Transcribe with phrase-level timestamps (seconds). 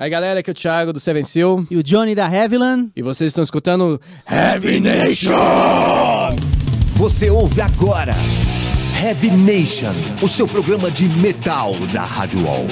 [0.00, 1.66] Aí galera, aqui é o Thiago do Seven Seal.
[1.70, 2.90] E o Johnny da Heavyland.
[2.96, 5.36] E vocês estão escutando Heavy Nation!
[6.92, 8.14] Você ouve agora
[8.98, 9.92] Heavy Nation,
[10.22, 12.66] o seu programa de metal da Rádio Wall.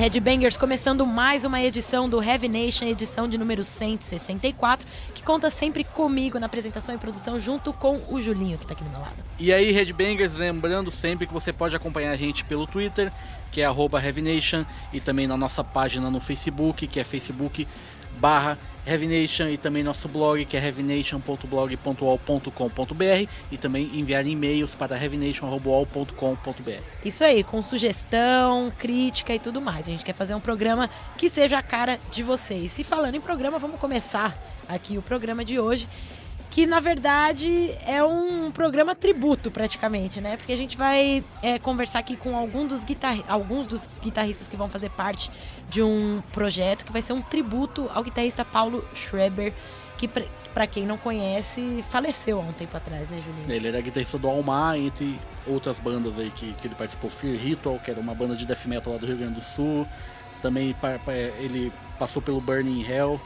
[0.00, 5.84] Headbangers, começando mais uma edição do Heavy Nation, edição de número 164, que conta sempre
[5.84, 9.22] comigo na apresentação e produção, junto com o Julinho, que tá aqui do meu lado.
[9.38, 13.12] E aí, Headbangers, lembrando sempre que você pode acompanhar a gente pelo Twitter,
[13.52, 17.68] que é arroba Heavy Nation, e também na nossa página no Facebook, que é facebook
[18.18, 18.56] barra
[18.90, 26.82] Heavy Nation e também nosso blog que é heavynation.blog.wall.com.br e também enviar e-mails para heavynation.wall.com.br.
[27.04, 29.86] Isso aí, com sugestão, crítica e tudo mais.
[29.86, 32.76] A gente quer fazer um programa que seja a cara de vocês.
[32.78, 34.36] E falando em programa, vamos começar
[34.68, 35.86] aqui o programa de hoje
[36.50, 40.36] que na verdade é um programa tributo praticamente, né?
[40.36, 42.84] Porque a gente vai é, conversar aqui com algum dos
[43.28, 45.30] alguns dos guitarristas que vão fazer parte
[45.68, 49.52] de um projeto que vai ser um tributo ao guitarrista Paulo Schreber,
[49.96, 53.56] que para quem não conhece, faleceu há um tempo atrás, né, Julinho?
[53.56, 57.78] Ele era guitarrista do Almar, entre outras bandas aí que, que ele participou, Fear Ritual,
[57.78, 59.86] que era uma banda de death metal lá do Rio Grande do Sul.
[60.42, 60.74] Também
[61.38, 63.20] ele passou pelo Burning Hell,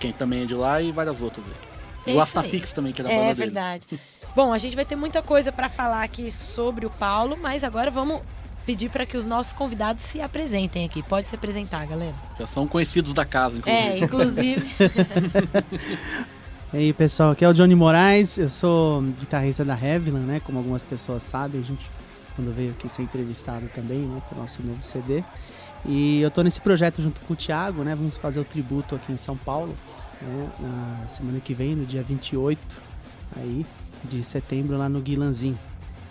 [0.00, 1.67] quem também é de lá, e várias outras aí.
[2.12, 3.86] É o Astafix também, que é da banda É verdade.
[4.34, 7.90] Bom, a gente vai ter muita coisa para falar aqui sobre o Paulo, mas agora
[7.90, 8.20] vamos
[8.64, 11.02] pedir para que os nossos convidados se apresentem aqui.
[11.02, 12.14] Pode se apresentar, galera.
[12.38, 13.88] Já são conhecidos da casa, inclusive.
[13.88, 14.68] É, inclusive.
[16.72, 20.40] e aí, pessoal, aqui é o Johnny Moraes, eu sou guitarrista da Heavyland, né?
[20.44, 21.98] Como algumas pessoas sabem, a gente
[22.38, 25.24] quando veio aqui ser entrevistado também, né, para o nosso novo CD.
[25.84, 27.96] E eu tô nesse projeto junto com o Thiago, né?
[27.96, 29.74] Vamos fazer o tributo aqui em São Paulo
[30.22, 32.58] né, na semana que vem, no dia 28
[33.36, 33.64] aí,
[34.04, 35.58] de setembro, lá no Guilanzinho.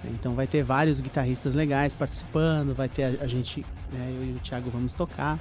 [0.05, 4.31] Então vai ter vários guitarristas legais participando, vai ter a, a gente, né, eu e
[4.33, 5.37] o Thiago vamos tocar.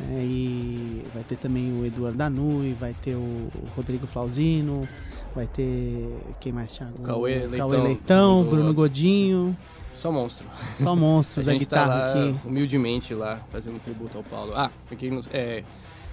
[0.00, 4.86] Né, e vai ter também o Eduardo Danui, vai ter o, Rodrigo Flauzino,
[5.34, 6.16] vai ter.
[6.40, 7.02] Quem mais, Thiago?
[7.02, 9.56] Cauê Leitão, Cauê Leitão Bruno Godinho.
[9.96, 10.46] Só monstro.
[10.80, 12.36] Só monstros, a, a guitarra tá lá, aqui.
[12.46, 14.52] Humildemente lá, fazendo um tributo ao Paulo.
[14.54, 15.64] Ah, aqui é,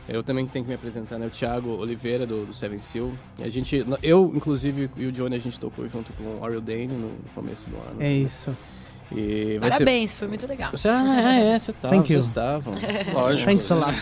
[0.08, 1.26] eu também tenho que me apresentar, né?
[1.26, 3.12] O Thiago Oliveira, do, do Seven Seal.
[3.40, 6.88] A gente, eu, inclusive, e o Johnny, a gente tocou junto com o Ariel Dane
[6.88, 8.02] no começo do ano.
[8.02, 8.56] É isso.
[9.12, 10.18] E Parabéns, ser...
[10.18, 10.72] foi muito legal.
[10.72, 12.74] Você, ah, é, você tá, Thank vocês estavam.
[13.14, 13.50] Lógico.
[13.50, 13.96] Thanks a lot.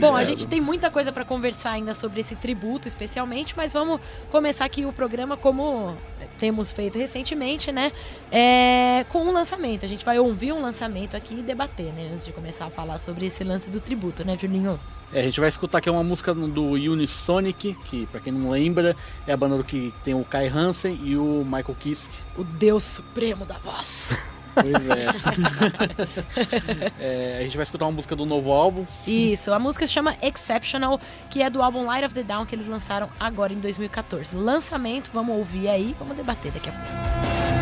[0.00, 4.00] Bom, a gente tem muita coisa para conversar ainda sobre esse tributo, especialmente, mas vamos
[4.30, 5.94] começar aqui o programa como
[6.38, 7.92] temos feito recentemente, né?
[8.30, 9.84] É, com um lançamento.
[9.84, 12.10] A gente vai ouvir um lançamento aqui e debater, né?
[12.12, 14.80] Antes de começar a falar sobre esse lance do tributo, né, Julinho?
[15.12, 18.96] É, a gente vai escutar aqui uma música do Unisonic, que para quem não lembra,
[19.26, 22.14] é a banda do que tem o Kai Hansen e o Michael Kiske.
[22.36, 24.16] O deus supremo da voz.
[24.54, 25.06] Pois é.
[27.00, 27.38] é.
[27.40, 28.86] A gente vai escutar uma música do novo álbum.
[29.04, 32.54] Isso, a música se chama Exceptional, que é do álbum Light of the Down que
[32.54, 34.36] eles lançaram agora em 2014.
[34.36, 37.53] Lançamento, vamos ouvir aí, vamos debater daqui a pouco.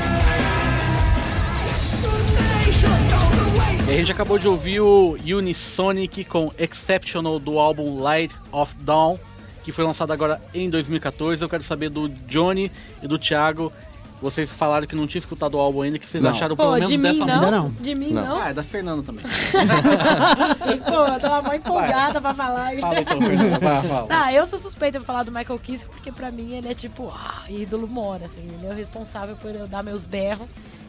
[3.93, 9.19] A gente acabou de ouvir o Unisonic com Exceptional do álbum Light of Dawn,
[9.63, 11.43] que foi lançado agora em 2014.
[11.43, 12.73] Eu quero saber do Johnny
[13.03, 13.71] e do Thiago.
[14.23, 16.31] Vocês falaram que não tinham escutado o álbum ainda, que vocês não.
[16.31, 17.51] acharam Pô, pelo menos de dessa mim música?
[17.51, 17.71] não.
[17.71, 18.37] De mim não.
[18.41, 19.25] Ah, é da Fernanda também.
[20.89, 22.75] Pô, eu tava mó empolgada pra falar.
[22.79, 24.07] Fala então, Fernanda, vai, fala.
[24.11, 27.13] Ah, eu sou suspeita pra falar do Michael Kiske, porque pra mim ele é tipo,
[27.15, 28.49] ah, ídolo mora, assim.
[28.59, 30.47] Ele é o responsável por eu dar meus berros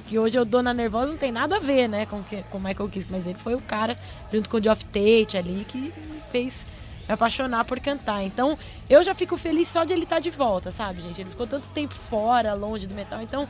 [0.07, 2.59] que hoje eu dou na nervosa não tem nada a ver, né, com que, com
[2.59, 3.97] Michael Kiske, mas ele foi o cara
[4.31, 5.93] junto com o Geoff Tate ali que
[6.31, 6.65] fez
[7.07, 8.23] me apaixonar por cantar.
[8.23, 8.57] Então,
[8.89, 11.21] eu já fico feliz só de ele estar tá de volta, sabe, gente?
[11.21, 13.47] Ele ficou tanto tempo fora, longe do metal, então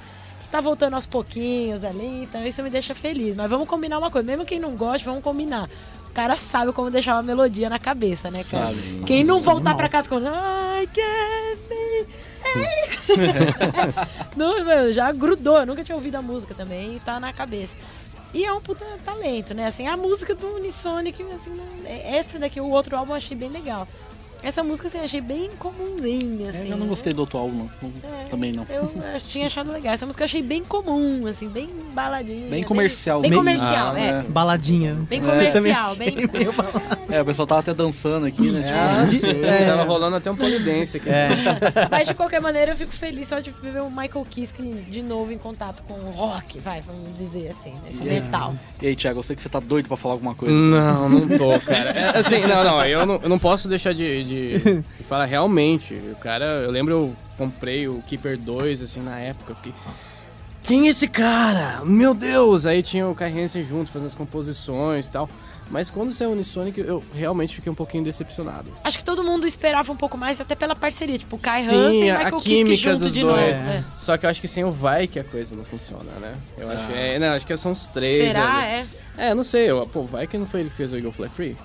[0.51, 3.35] tá voltando aos pouquinhos ali, então isso me deixa feliz.
[3.35, 5.67] Mas vamos combinar uma coisa, mesmo quem não gosta, vamos combinar.
[6.07, 8.75] O cara sabe como deixar uma melodia na cabeça, né, cara?
[8.75, 9.03] Sabe.
[9.07, 12.32] Quem não voltar para casa com I can't be
[14.35, 17.75] não, meu, já grudou, nunca tinha ouvido a música também e tá na cabeça.
[18.33, 19.67] E é um puta talento, né?
[19.67, 21.55] Assim, a música do Unisonic, assim,
[21.85, 23.87] essa daqui, o outro álbum eu achei bem legal.
[24.43, 26.69] Essa música, assim, eu achei bem comumzinha, assim.
[26.69, 27.91] É, eu não gostei do outro álbum, não.
[28.03, 28.65] É, Também não.
[28.69, 28.91] Eu
[29.21, 29.93] tinha achado legal.
[29.93, 32.49] Essa música eu achei bem comum, assim, bem baladinha.
[32.49, 33.21] Bem comercial.
[33.21, 34.09] Bem, bem comercial, ah, é.
[34.09, 34.23] é.
[34.23, 34.95] Baladinha.
[35.09, 36.15] Bem comercial, bem...
[37.09, 38.61] É, o pessoal tava até dançando aqui, né?
[38.65, 39.67] É, tipo, sim, é.
[39.67, 41.09] Tava rolando até um polidense aqui.
[41.09, 41.29] É.
[41.89, 45.31] Mas de qualquer maneira eu fico feliz só de ver o Michael Kiske de novo
[45.31, 47.97] em contato com o rock, vai, vamos dizer assim, né?
[47.97, 48.55] Com metal.
[48.81, 50.53] E aí, Thiago, eu sei que você tá doido pra falar alguma coisa.
[50.53, 51.91] Não, não tô, cara.
[51.91, 54.57] É, assim, não, não, eu não, eu não posso deixar de, de de,
[54.97, 55.93] de falar realmente.
[56.11, 59.55] O cara, eu lembro, eu comprei o Keeper 2, assim, na época.
[59.55, 59.73] Fiquei.
[60.63, 61.81] Quem é esse cara?
[61.85, 62.65] Meu Deus!
[62.65, 65.29] Aí tinha o Kai Hansen junto, fazendo as composições e tal.
[65.69, 68.69] Mas quando saiu o Unisonic, eu realmente fiquei um pouquinho decepcionado.
[68.83, 71.17] Acho que todo mundo esperava um pouco mais, até pela parceria.
[71.17, 73.35] Tipo, Kai Sim, Hansen e a Michael Kiske química junto dos de dois.
[73.35, 73.47] novo.
[73.47, 73.53] É.
[73.53, 73.85] né?
[73.97, 76.35] Só que eu acho que sem o Vai que a coisa não funciona, né?
[76.57, 76.97] Eu acho, Ah.
[76.97, 78.27] é, não, acho que são os três.
[78.27, 78.57] Será?
[78.57, 78.65] ali.
[78.67, 78.85] É.
[79.29, 79.69] É, não sei.
[79.71, 81.57] Eu, pô, o Vai que não foi ele que fez o Eagle Fly Free?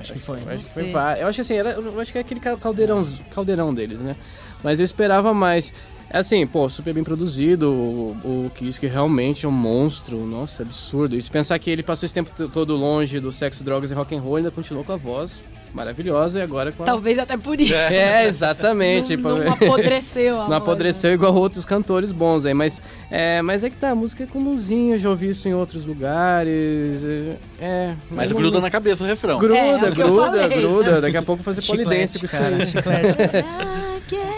[0.00, 0.38] Acho que foi.
[0.46, 0.92] Acho que foi.
[1.20, 4.14] Eu acho assim, era, eu acho que é aquele ca- caldeirão, caldeirão deles, né?
[4.62, 5.72] Mas eu esperava mais.
[6.08, 7.72] É assim, pô, super bem produzido.
[7.72, 10.24] O, o Kiske realmente é um monstro.
[10.26, 11.16] Nossa, absurdo.
[11.16, 14.14] E se pensar que ele passou esse tempo todo longe do sexo, drogas e rock
[14.14, 15.40] and roll, ainda continuou com a voz
[15.76, 16.86] maravilhosa e agora com a...
[16.86, 17.74] Talvez até por isso.
[17.74, 19.16] É, exatamente.
[19.16, 20.36] Não, não apodreceu.
[20.36, 22.80] a Não voz, apodreceu igual outros cantores bons aí, mas
[23.10, 25.84] é, mas é que tá, a música é comumzinha, eu já ouvi isso em outros
[25.86, 27.04] lugares.
[27.04, 27.94] é, É.
[28.10, 29.38] Mas não- gruda na cabeça o refrão.
[29.38, 31.00] Gruda, É, é o gruda, gruda.
[31.00, 32.66] Daqui a pouco fazer polidense com isso cara, aí.
[32.66, 33.16] chiclete.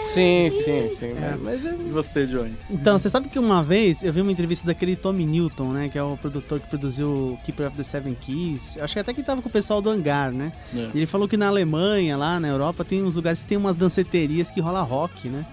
[0.09, 1.13] Ah, que Sim, sim, sim.
[1.43, 1.69] Mas é.
[1.69, 2.55] E você, Johnny?
[2.69, 5.89] Então, você sabe que uma vez eu vi uma entrevista daquele Tommy Newton, né?
[5.89, 8.77] Que é o produtor que produziu Keeper of the Seven Keys.
[8.81, 10.51] Acho que até que ele tava com o pessoal do Hangar, né?
[10.75, 10.89] É.
[10.93, 13.75] E ele falou que na Alemanha, lá na Europa, tem uns lugares que tem umas
[13.75, 15.45] danceterias que rola rock, né?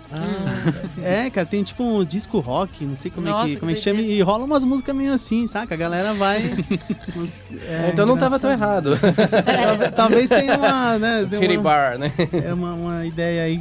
[1.03, 3.71] É, cara, tem tipo um disco rock, não sei como é Nossa, que, que como
[3.71, 4.01] é que chama.
[4.01, 5.75] E rola umas músicas meio assim, saca?
[5.75, 6.39] A galera vai.
[7.69, 8.99] é, então não tava tão errado.
[8.99, 11.29] Talvez, talvez tenha uma, né?
[11.31, 12.13] City uma- Bar, né?
[12.33, 13.61] é uma, uma ideia aí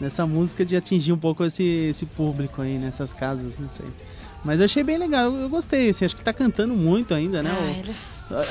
[0.00, 3.86] nessa música de atingir um pouco esse, esse público aí nessas casas, não sei.
[4.44, 7.42] Mas eu achei bem legal, eu, eu gostei, assim, acho que tá cantando muito ainda,
[7.42, 7.54] né?
[7.58, 7.94] Ah, ele-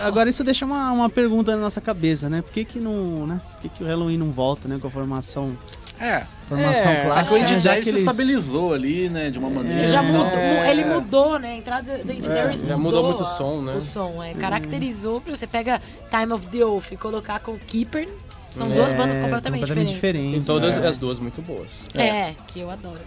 [0.03, 2.41] Agora isso deixa uma, uma pergunta na nossa cabeça, né?
[2.41, 3.39] Por que que não, né?
[3.53, 4.77] Por que que o Halloween não volta, né?
[4.77, 5.55] Com a formação,
[5.97, 7.47] É, formação É, a clássica, Queen né?
[7.47, 8.01] de Já Jazz que se eles...
[8.01, 9.79] estabilizou ali, né, de uma maneira.
[9.83, 10.11] Ele já É.
[10.11, 10.71] mudou, É.
[10.71, 11.51] ele mudou, né?
[11.51, 12.79] A entrada do Andy É, Darius já mudou.
[12.79, 13.73] mudou muito o a- som, né?
[13.75, 14.33] O som, é.
[14.33, 15.81] Caracterizou, pra você pega
[16.11, 18.07] Time of the Oath e colocar com Keeper,
[18.49, 19.93] são É, duas bandas completamente, diferentes.
[19.93, 20.41] diferentes.
[20.41, 20.87] E todas é.
[20.87, 21.69] as duas muito boas.
[21.95, 22.33] É.
[22.47, 22.99] que eu adoro.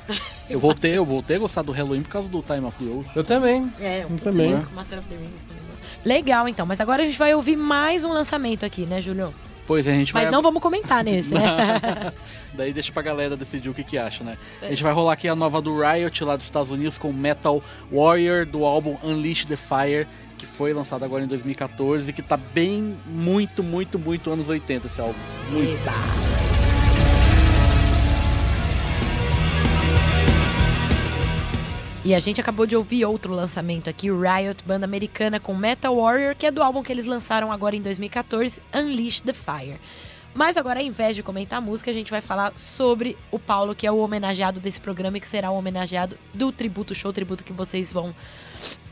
[0.49, 3.07] Eu voltei, eu voltei a gostar do Halloween por causa do Time of the Oath.
[3.17, 3.73] Eu também.
[3.81, 4.51] É, um Eu também.
[4.53, 4.75] também.
[4.75, 5.89] Master of the Rings também gosto.
[6.05, 6.67] Legal, então.
[6.67, 9.33] Mas agora a gente vai ouvir mais um lançamento aqui, né, Júlio?
[9.67, 10.33] Pois é, a gente Mas vai...
[10.33, 11.41] não vamos comentar nesse, né?
[12.53, 14.37] Daí deixa pra galera decidir o que que acha, né?
[14.61, 17.63] A gente vai rolar aqui a nova do Riot lá dos Estados Unidos com Metal
[17.91, 20.07] Warrior do álbum Unleash the Fire,
[20.43, 24.89] que foi lançado agora em 2014 e que tá bem, muito, muito, muito anos 80
[24.89, 25.15] esse álbum.
[25.53, 25.71] Muito.
[25.73, 25.93] Eba.
[32.05, 36.35] E a gente acabou de ouvir outro lançamento aqui, Riot, banda americana com Metal Warrior,
[36.35, 39.79] que é do álbum que eles lançaram agora em 2014, Unleash the Fire.
[40.35, 43.77] Mas agora, ao invés de comentar a música, a gente vai falar sobre o Paulo,
[43.77, 47.45] que é o homenageado desse programa e que será o homenageado do tributo, show tributo
[47.45, 48.13] que vocês vão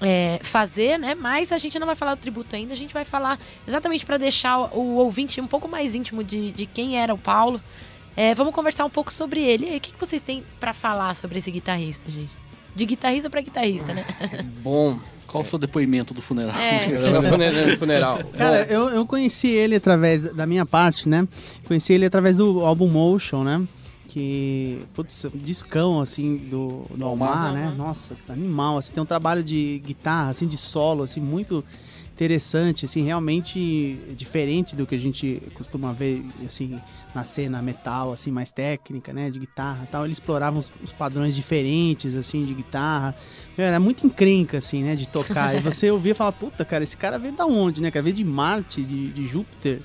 [0.01, 1.15] é, fazer, né?
[1.15, 4.19] Mas a gente não vai falar do tributo ainda, a gente vai falar exatamente para
[4.19, 7.61] deixar o, ouvinte um pouco mais íntimo de, de quem era o Paulo.
[8.17, 9.67] É, vamos conversar um pouco sobre ele.
[9.67, 12.31] E aí, o que, que vocês têm para falar sobre esse guitarrista, gente?
[12.75, 14.05] De guitarrista para guitarrista, né?
[14.63, 14.99] Bom.
[15.27, 16.57] Qual o seu depoimento do funeral?
[16.57, 16.87] É.
[17.71, 18.19] No funeral.
[18.37, 21.27] Cara, eu, eu conheci ele através da minha parte, né?
[21.69, 23.65] Conheci ele através do álbum Motion, né?
[24.12, 27.73] Que, putz, um discão, assim, do, do Almar, né?
[27.77, 31.65] Nossa, animal, assim, tem um trabalho de guitarra, assim, de solo, assim, muito
[32.11, 36.77] interessante, assim, realmente diferente do que a gente costuma ver, assim,
[37.15, 39.31] na cena metal, assim, mais técnica, né?
[39.31, 40.05] De guitarra e tal.
[40.05, 43.14] Ele explorava os, os padrões diferentes, assim, de guitarra.
[43.57, 44.97] Era muito encrenca, assim, né?
[44.97, 45.55] De tocar.
[45.55, 47.93] e você ouvia e falava, puta, cara, esse cara veio da onde, né?
[47.93, 49.81] Cara, veio de Marte, de, de Júpiter,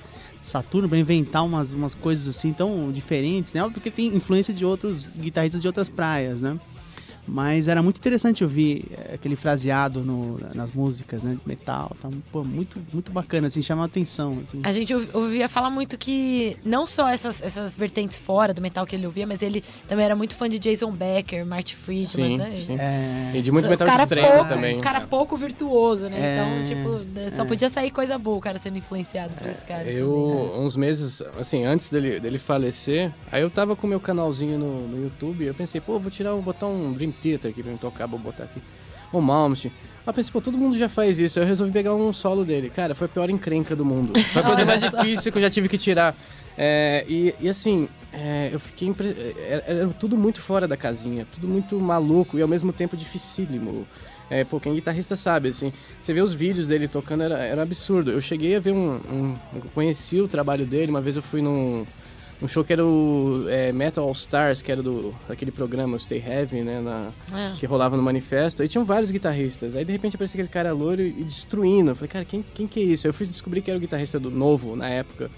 [0.46, 3.62] Saturno, pra inventar umas, umas coisas assim tão diferentes, né?
[3.62, 6.58] Óbvio que ele tem influência de outros guitarristas de outras praias, né?
[7.28, 11.32] Mas era muito interessante ouvir eh, aquele fraseado no- nas músicas, né?
[11.34, 11.96] De metal.
[12.00, 14.38] Tá, pô, muito, muito bacana, assim, chama a atenção.
[14.42, 14.60] Assim.
[14.62, 18.86] A gente ouv- ouvia falar muito que não só essas, essas vertentes fora do metal
[18.86, 22.36] que ele ouvia, mas ele também era muito fã de Jason Becker, Marty Friedman, Sim,
[22.38, 22.64] né?
[22.66, 22.76] sim.
[22.78, 24.76] É, E de muito metal cara extremo pouco, também.
[24.76, 26.16] Um cara pouco virtuoso, né?
[26.18, 27.46] É, então, tipo, só é.
[27.46, 29.80] podia sair coisa boa o cara sendo influenciado por esse cara.
[29.80, 30.00] também, né?
[30.00, 34.86] Eu, uns meses, assim, antes dele, dele falecer, aí eu tava com meu canalzinho no,
[34.86, 37.72] no YouTube e eu pensei, pô, vou tirar, vou botar um Dream Theater aqui pra
[37.72, 38.60] me tocar, vou botar aqui.
[39.12, 39.72] O Malmsteen.
[40.06, 41.38] Eu pensei, pô, todo mundo já faz isso.
[41.40, 42.70] Eu resolvi pegar um solo dele.
[42.70, 44.18] Cara, foi a pior encrenca do mundo.
[44.32, 46.14] Foi a coisa mais difícil que eu já tive que tirar.
[46.56, 48.88] É, e, e assim, é, eu fiquei.
[48.88, 49.14] Impre...
[49.48, 53.86] Era, era tudo muito fora da casinha, tudo muito maluco e ao mesmo tempo dificílimo.
[54.30, 57.62] É, pô, quem é guitarrista sabe, assim, você vê os vídeos dele tocando, era, era
[57.62, 58.10] absurdo.
[58.10, 61.40] Eu cheguei a ver um, um- Eu conheci o trabalho dele, uma vez eu fui
[61.42, 61.86] num,
[62.40, 66.22] num show que era o é, Metal All Stars, que era do, daquele programa Stay
[66.24, 67.56] Heavy, né, na, É.
[67.58, 68.62] que rolava no manifesto.
[68.62, 69.74] Aí tinham vários guitarristas.
[69.74, 71.90] Aí de repente aparecia aquele cara loiro e destruindo.
[71.92, 73.06] Eu falei, cara, quem, quem que é isso?
[73.06, 75.30] Eu fui descobrir que era o guitarrista do novo, na época,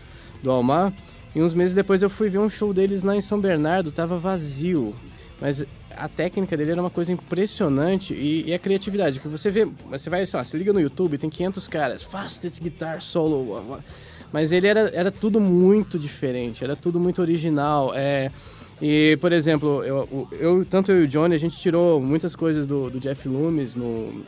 [0.43, 0.93] do Almar.
[1.35, 4.19] E uns meses depois eu fui ver um show deles lá em São Bernardo, tava
[4.19, 4.93] vazio.
[5.41, 5.65] Mas
[5.97, 9.21] a técnica dele era uma coisa impressionante e, e a criatividade.
[9.21, 12.61] Que você vê, você vai, sei lá, se liga no YouTube, tem 500 caras, fastest
[12.61, 13.79] guitar solo.
[14.33, 17.93] Mas ele era, era tudo muito diferente, era tudo muito original.
[17.95, 18.31] É,
[18.81, 22.67] e, por exemplo, eu, eu, tanto eu e o Johnny, a gente tirou muitas coisas
[22.67, 24.25] do, do Jeff Loomis no,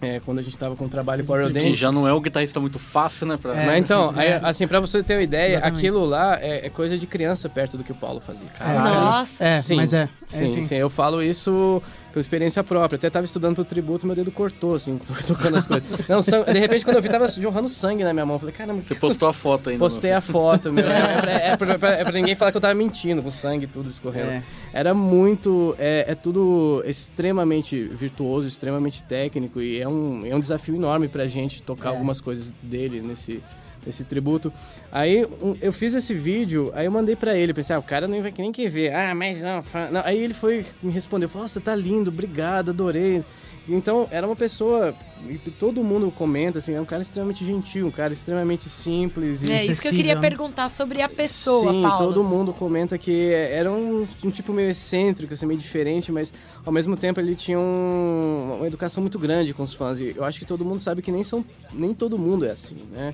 [0.00, 2.20] é, quando a gente tava com o trabalho o Iron Que já não é um
[2.20, 3.36] guitarrista muito fácil, né?
[3.36, 3.54] Pra...
[3.54, 4.34] É, Mas então, é.
[4.38, 5.78] aí, assim, pra você ter uma ideia, Exatamente.
[5.78, 8.48] aquilo lá é, é coisa de criança perto do que o Paulo fazia.
[8.60, 9.44] Nossa.
[9.44, 10.08] É, Sim, mas é.
[10.32, 11.82] é, Sim, sim, eu falo isso
[12.18, 12.96] por experiência própria.
[12.96, 15.86] Até tava estudando pro tributo, meu dedo cortou, assim, tocando as coisas.
[16.08, 18.36] Não, sangue- de repente, quando eu vi, tava jorrando sangue na minha mão.
[18.36, 19.78] Eu Falei, caramba, Você postou a foto ainda.
[19.78, 20.84] postei a foto, meu.
[20.88, 23.30] É pra, é pra- é pra- é pra ninguém falar que eu tava mentindo, com
[23.30, 24.30] sangue e tudo escorrendo.
[24.30, 24.42] É.
[24.72, 25.74] Era muito.
[25.78, 31.26] É, é tudo extremamente virtuoso, extremamente técnico e é um, é um desafio enorme pra
[31.26, 31.92] gente tocar É.
[31.92, 33.42] algumas coisas dele nesse,
[33.88, 34.52] nesse tributo.
[34.92, 38.06] Aí um- eu fiz esse vídeo, aí eu mandei pra ele, pensei, ah, o cara
[38.06, 38.94] nem vai nem quer ver.
[38.94, 40.02] Ah, mas não, fa- não.
[40.04, 43.24] Aí ele foi me respondeu, nossa, tá lindo, obrigado, adorei.
[43.70, 44.94] Então, era uma pessoa,
[45.28, 49.42] e todo mundo comenta, assim, é um cara extremamente gentil, um cara extremamente simples.
[49.42, 52.06] E É isso que eu queria perguntar sobre a pessoa, Sim, Paulo.
[52.14, 56.32] todo mundo comenta que era um, um tipo meio excêntrico, assim, meio diferente, mas
[56.64, 60.00] ao mesmo tempo ele tinha um- uma educação muito grande com os fãs.
[60.00, 62.76] E eu acho que todo mundo sabe que nem, são, nem todo mundo é assim,
[62.90, 63.12] né?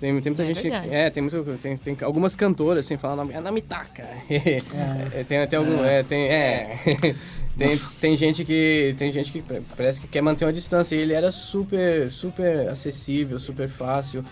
[0.00, 0.62] Tem, tem muita É gente.
[0.62, 0.88] verdade.
[0.94, 4.06] É, tem, muito, tem, tem algumas cantoras assim, falam, "Ah, não me taca.
[4.30, 5.84] É, tem, tem algum.
[5.84, 6.28] É, tem.
[6.28, 6.76] É.
[7.56, 9.40] Tem, tem gente que tem gente que
[9.76, 14.24] parece que quer manter uma distância e ele era super super acessível super fácil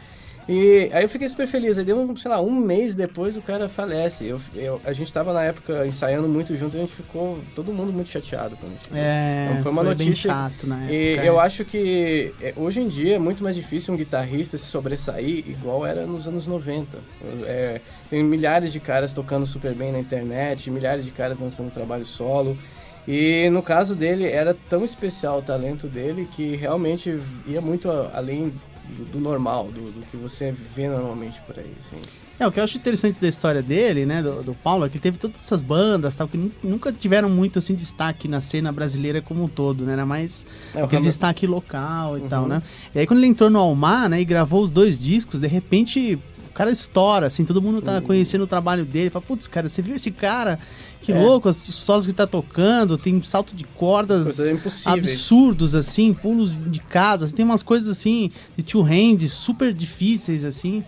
[0.48, 3.40] e aí eu fiquei super feliz aí deu um, sei lá um mês depois o
[3.42, 6.94] cara falece eu, eu- a gente tava na época ensaiando muito junto e a gente
[6.94, 10.66] ficou todo mundo muito chateado quando a gente É, Então, foi uma bem notícia- chato
[10.66, 10.92] época.
[10.92, 11.28] e é.
[11.28, 15.44] eu acho que é, hoje em dia é muito mais difícil um guitarrista se sobressair
[15.48, 16.98] igual era nos anos 90.
[17.44, 17.80] É,
[18.10, 22.58] tem milhares de caras tocando super bem na internet, milhares de caras lançando trabalho solo.
[23.06, 28.52] E no caso dele, era tão especial o talento dele que realmente ia muito além
[28.84, 31.70] do, do normal, do, do que você vê normalmente por aí.
[31.80, 31.96] Assim.
[32.38, 34.98] É, o que eu acho interessante da história dele, né, do, do Paulo, é que
[34.98, 39.22] teve todas essas bandas, tal, que nu- nunca tiveram muito, assim, destaque na cena brasileira
[39.22, 42.28] como um todo, né, era mais É, aquele destaque local e Uhum.
[42.28, 42.60] tal, né.
[42.94, 46.18] E aí quando ele entrou no Almar, né, e gravou os dois discos, de repente
[46.52, 47.80] o cara estoura, assim, todo mundo Uhum.
[47.80, 50.58] tá conhecendo o trabalho dele, fala, putz, cara, você viu esse cara?
[51.00, 51.18] Que É.
[51.18, 54.38] louco, os solos que ele tá tocando, tem salto de cordas
[54.86, 60.84] absurdos, assim, pulos de casa, tem umas coisas assim, de two hands, super difíceis, assim.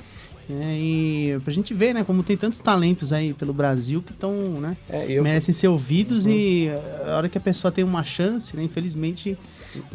[0.47, 4.35] né, e pra gente ver, né, como tem tantos talentos aí pelo Brasil que estão,
[4.61, 6.33] né, É, merecem ser ouvidos Uhum.
[6.33, 6.69] e
[7.09, 9.39] a hora que a pessoa tem uma chance, né, infelizmente,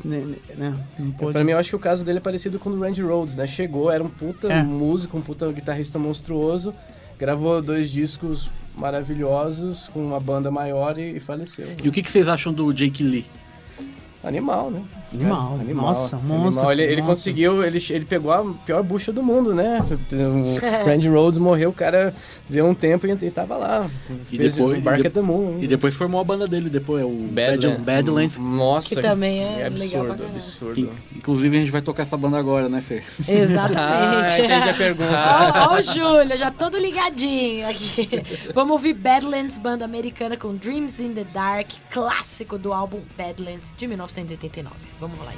[0.04, 1.34] né, né, não pode...
[1.34, 3.36] Pra mim, eu acho que o caso dele é parecido com o do Randy Rhodes,
[3.36, 3.46] né?
[3.48, 4.62] Chegou, era um puta É.
[4.64, 6.74] músico, um puta guitarrista monstruoso,
[7.18, 11.68] gravou dois discos maravilhosos com uma banda maior e, e faleceu.
[11.84, 13.26] E o que, que vocês acham do Jake Lee?
[14.24, 14.82] Animal, né?
[15.14, 16.72] Animal, nossa, monstro, Animal.
[16.72, 17.08] Ele, ele nossa.
[17.10, 19.80] conseguiu, ele, ele pegou a pior bucha do mundo, né?
[20.12, 22.14] O Randy Rhodes morreu, o cara
[22.48, 23.90] deu um tempo e, e tava lá.
[24.32, 25.58] E Fez depois- o Bark e de- at the Moon.
[25.62, 27.80] E depois formou a banda dele, depois é o Badlands.
[27.82, 28.38] Badlands.
[28.38, 30.36] Nossa, Que também é absurdo, legal pra caralho.
[30.36, 30.76] absurdo.
[30.76, 33.04] que, inclusive a gente vai tocar essa banda agora, né, Fer?
[33.28, 34.34] Ah, Exatamente.
[34.42, 35.10] entendi a pergunta.
[35.70, 38.08] Ó, ó o Júlio, já todo ligadinho aqui.
[38.54, 43.88] Vamos ouvir Badlands, banda americana com Dreams in the Dark, clássico do álbum Badlands de
[43.88, 44.76] 1989.
[45.00, 45.32] Vamos lá.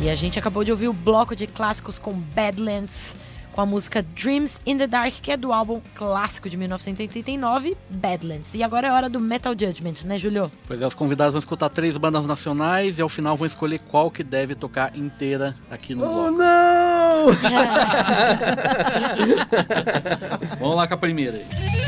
[0.00, 3.16] E a gente acabou de ouvir o bloco de clássicos com Badlands,
[3.52, 8.48] com a música Dreams in the Dark, que é do álbum clássico de 1989, Badlands.
[8.52, 10.52] E agora é hora do Metal Judgment, né, Julio?
[10.68, 14.10] Pois é, os convidados vão escutar três bandas nacionais e ao final vão escolher qual
[14.10, 16.30] que deve tocar inteira aqui no Oh, bloco.
[16.32, 17.26] não!
[20.60, 21.85] Vamos lá com a primeira aí.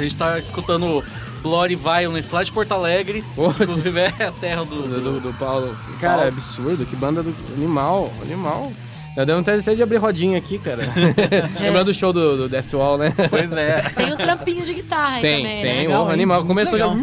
[0.00, 1.04] A gente tá escutando
[1.42, 3.22] Bloody Violence lá de Porto Alegre.
[3.34, 5.76] Pô, Inclusive é a terra do, do, do, do, Paulo.
[6.00, 6.28] Cara, Paulo.
[6.28, 8.72] absurdo, que banda do animal, animal.
[9.14, 10.82] Tá dando até de abrir rodinha aqui, cara.
[11.60, 13.12] Lembrando do show do, do Death Wall, né?
[13.28, 13.80] Pois é.
[13.94, 15.80] Tem um trampinho de guitarra aí Tem, também, tem, né?
[15.82, 16.12] Legal, o hein?
[16.12, 16.44] animal.
[16.44, 16.86] Começou já.
[16.86, 17.00] Legal.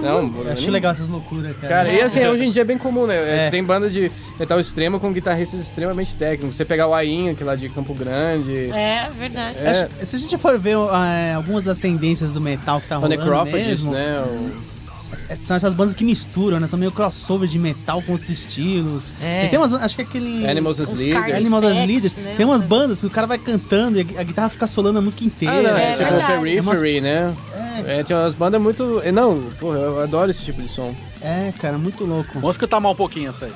[0.00, 1.68] Não, Eu acho legal essas loucuras, cara.
[1.74, 3.16] Cara, e assim, hoje em dia é bem comum, né?
[3.16, 3.44] É.
[3.44, 6.56] Você tem banda de metal extremo com guitarristas extremamente técnicos.
[6.56, 8.70] Você pegar o Ainho, que é lá de Campo Grande.
[8.72, 9.58] É, verdade.
[9.58, 12.98] É, Acho- se a gente for ver é, algumas das tendências do metal que tá
[12.98, 14.20] o rolando Necrópolis, mesmo, né?
[14.20, 14.73] O- é,
[15.46, 16.68] são essas bandas que misturam, né?
[16.68, 19.12] São meio crossover de metal com outros estilos.
[19.20, 19.46] É.
[19.46, 20.46] E tem umas, acho que aquele...
[20.48, 21.34] Animals as Leaders.
[21.36, 22.16] Animals as Effects, Leaders.
[22.16, 22.34] né?
[22.36, 25.02] Tem umas bandas que o cara vai cantando e a, a guitarra fica solando a
[25.02, 25.54] música inteira.
[25.58, 26.40] Ah, não, é, É tipo verdade.
[26.42, 27.34] Periphery, né?
[27.86, 29.00] É, tem umas bandas muito.
[29.02, 30.94] é, Não, porra, eu adoro esse tipo de som.
[31.20, 32.32] É, cara, muito louco.
[32.34, 33.52] Vamos escutar mais um pouquinho essa aí.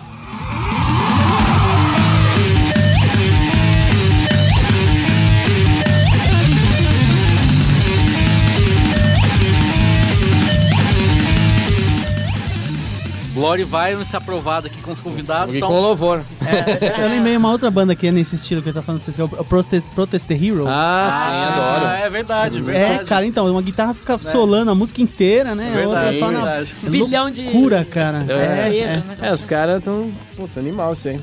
[13.39, 15.55] Glory Violence aprovado aqui com os convidados.
[15.55, 16.23] E Então, com louvor.
[16.45, 19.13] É, eu lembrei uma outra banda que é nesse estilo que eu tava falando pra
[19.13, 20.65] vocês, que é o Protest, Protest the Hero.
[20.67, 22.05] Ah, sim, Ah, adoro.
[22.07, 23.05] É verdade, É, verdade.
[23.05, 25.71] cara, então, uma guitarra fica solando a música inteira, né?
[25.75, 26.77] Verdade, outra só na verdade.
[26.85, 28.25] é Bilhão de- loucura, cara.
[28.29, 28.33] É.
[28.33, 28.87] É, é.
[28.97, 29.03] né?
[29.23, 30.11] É, os caras tão.
[30.37, 31.21] Puta, animal isso aí.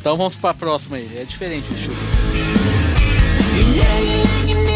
[0.00, 1.08] Então vamos pra próxima aí.
[1.16, 1.94] É diferente o estilo.
[3.74, 4.71] Just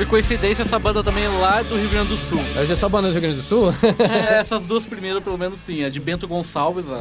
[0.00, 2.40] por coincidência, essa banda também é lá do Rio Grande do Sul.
[2.58, 3.70] Hoje é só banda do Rio Grande do Sul?
[3.98, 5.84] É, essas duas primeiras, pelo menos, sim.
[5.84, 6.94] A de Bento Gonçalves, a-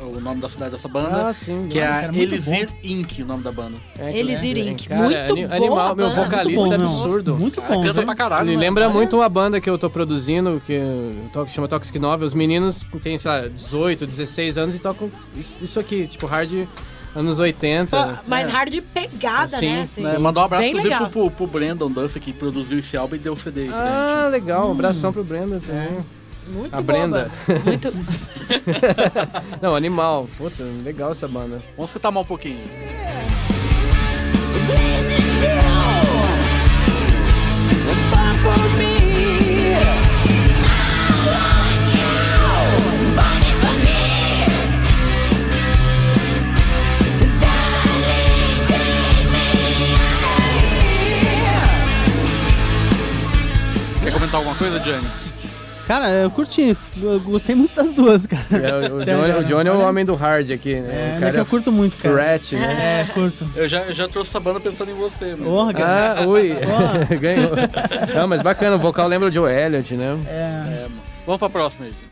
[0.00, 1.28] a- o nome da cidade dessa banda.
[1.28, 1.68] ah, sim.
[1.70, 3.76] que é cara, a Elisir Inc., o nome da banda.
[3.98, 4.86] É, Elisir é, Inc.
[4.88, 6.86] cara, Muito ani- boa Animal, meu vocalista Muito bom, é meu.
[6.86, 7.34] absurdo.
[7.36, 7.82] Muito Cara, bom.
[7.84, 8.04] canta né?
[8.06, 8.48] pra caralho.
[8.48, 8.62] Ele né?
[8.62, 10.80] lembra muito uma banda que eu tô produzindo, que
[11.48, 12.24] chama Toxic Nova.
[12.24, 16.66] Os meninos têm, sei lá, 18, 16 anos e tocam isso, isso aqui, tipo, hard
[17.14, 17.96] anos 80.
[17.98, 19.82] Ah, Mas hard pegada, Sim, né?
[19.82, 23.16] Assim, Né, Mandar um abraço, Bem inclusive, pro, pro Brandon Duff, que produziu esse álbum
[23.16, 24.66] e deu o CD Ah, legal.
[24.66, 24.72] Um Hum.
[24.72, 25.98] abração pro Brenda também.
[26.48, 27.30] Muito a boa Brenda.
[27.46, 27.60] banda.
[27.64, 27.92] Muito...
[29.62, 30.28] Não, animal.
[30.36, 31.56] Puta, legal essa banda.
[31.58, 31.68] gente.
[31.76, 32.58] Vamos escutar mais um pouquinho.
[32.58, 33.61] Blazing
[54.12, 55.08] Quer comentar alguma coisa, Johnny?
[55.86, 56.76] Cara, eu curti.
[57.00, 58.44] Eu gostei muito das duas, cara.
[58.52, 61.14] É, o, Johnny, o Johnny é o homem do hard aqui, né?
[61.14, 62.14] É, o né, que eu curto muito, cara.
[62.14, 63.00] Threat, né?
[63.00, 63.48] É, curto.
[63.56, 65.44] Eu já, eu já trouxe essa banda pensando em você, mano.
[65.44, 66.20] Porra, cara.
[66.20, 66.54] Ah, ui.
[67.18, 67.52] Ganhou.
[68.14, 70.18] Não, mas bacana, o vocal lembra o Joe Elliott, né?
[70.26, 70.30] É.
[70.30, 71.02] É, mano.
[71.24, 71.92] Vamos pra próxima aí.
[71.92, 72.11] gente.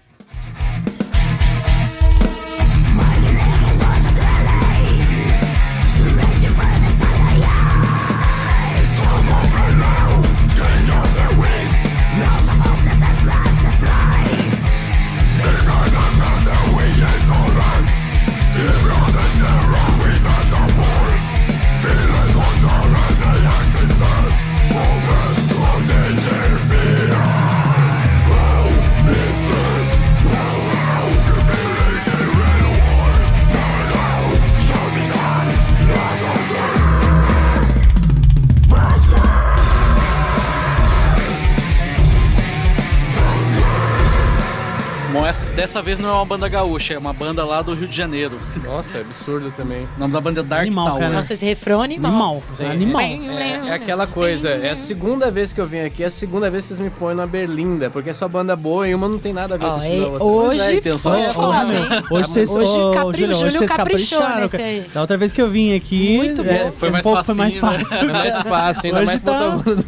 [45.80, 48.38] Dessa vez não é uma banda gaúcha, é uma banda lá do Rio de Janeiro.
[48.70, 49.82] Nossa, é absurdo também.
[49.96, 51.00] O nome da banda é Dark Animal, Tower.
[51.00, 51.14] cara.
[51.14, 52.10] Nossa, esse refrão é animal.
[52.12, 52.42] Animal.
[52.56, 53.00] Sim, Animal.
[53.02, 56.48] É, é aquela coisa, é a segunda vez que eu vim aqui, é a segunda
[56.48, 59.18] vez que vocês me põem na Berlinda, porque é só banda boa e uma não
[59.18, 60.24] tem nada a ver com isso da outra.
[60.24, 61.78] hoje, é, a intenção é falar, né?
[61.78, 62.04] hein?
[62.10, 64.62] Hoje vocês, Hoje ô, capri- Júlio, Júlio vocês caprichou capricharam, cara.
[64.64, 64.86] aí.
[64.94, 66.72] Da outra vez que eu vim aqui, Muito é, bom.
[66.76, 67.60] Foi um mais pouco foi mais né?
[67.60, 67.96] fácil.
[68.08, 69.84] É mais fácil, ainda Hoje mais tá- botar o do...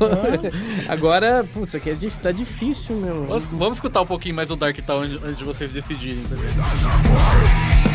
[0.89, 3.27] Agora, putz, aqui é, di- tá difícil, meu.
[3.27, 6.21] Vamos, vamos escutar um pouquinho mais o Dark Tower antes de vocês decidirem.
[6.25, 7.92] tá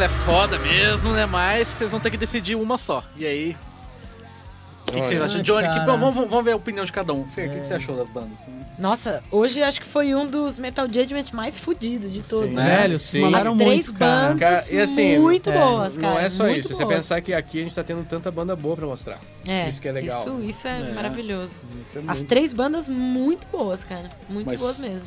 [0.00, 1.26] é, foda mesmo, né?
[1.26, 3.04] Mas vocês vão ter que decidir uma só.
[3.16, 3.56] E aí.
[4.90, 5.42] O que, que vocês acham?
[5.42, 7.26] Johnny, que- vamos, vamos- ver a opinião de cada um.
[7.26, 8.36] Fer, o que, que você achou das bandas?
[8.78, 12.48] Nossa, hoje acho que foi um dos Metal Judgment mais fudidos de todos.
[12.48, 12.54] Sim.
[12.56, 12.76] né?
[12.80, 13.20] Velho, Sim.
[13.20, 14.28] mandaram As três muito, cara.
[14.34, 16.14] bandas Cara, e assim, muito é, boas, cara.
[16.14, 16.68] Não é só muito isso.
[16.68, 16.96] Se você boas.
[16.96, 19.18] pensar que aqui a gente tá tendo tanta banda boa pra mostrar.
[19.46, 20.20] É, isso que é legal.
[20.22, 20.92] Isso, isso é, É.
[20.94, 21.58] maravilhoso.
[21.88, 24.08] Isso é As três bandas muito boas, cara.
[24.28, 25.06] Muito Mas- boas mesmo.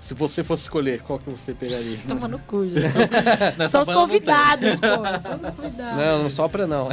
[0.00, 1.98] Se você fosse escolher, qual que você pegaria?
[2.08, 2.80] Toma no cu, gente.
[2.90, 4.86] São os, são os convidados, pô.
[5.20, 5.96] São os convidados.
[5.98, 6.88] Não, não sopra não.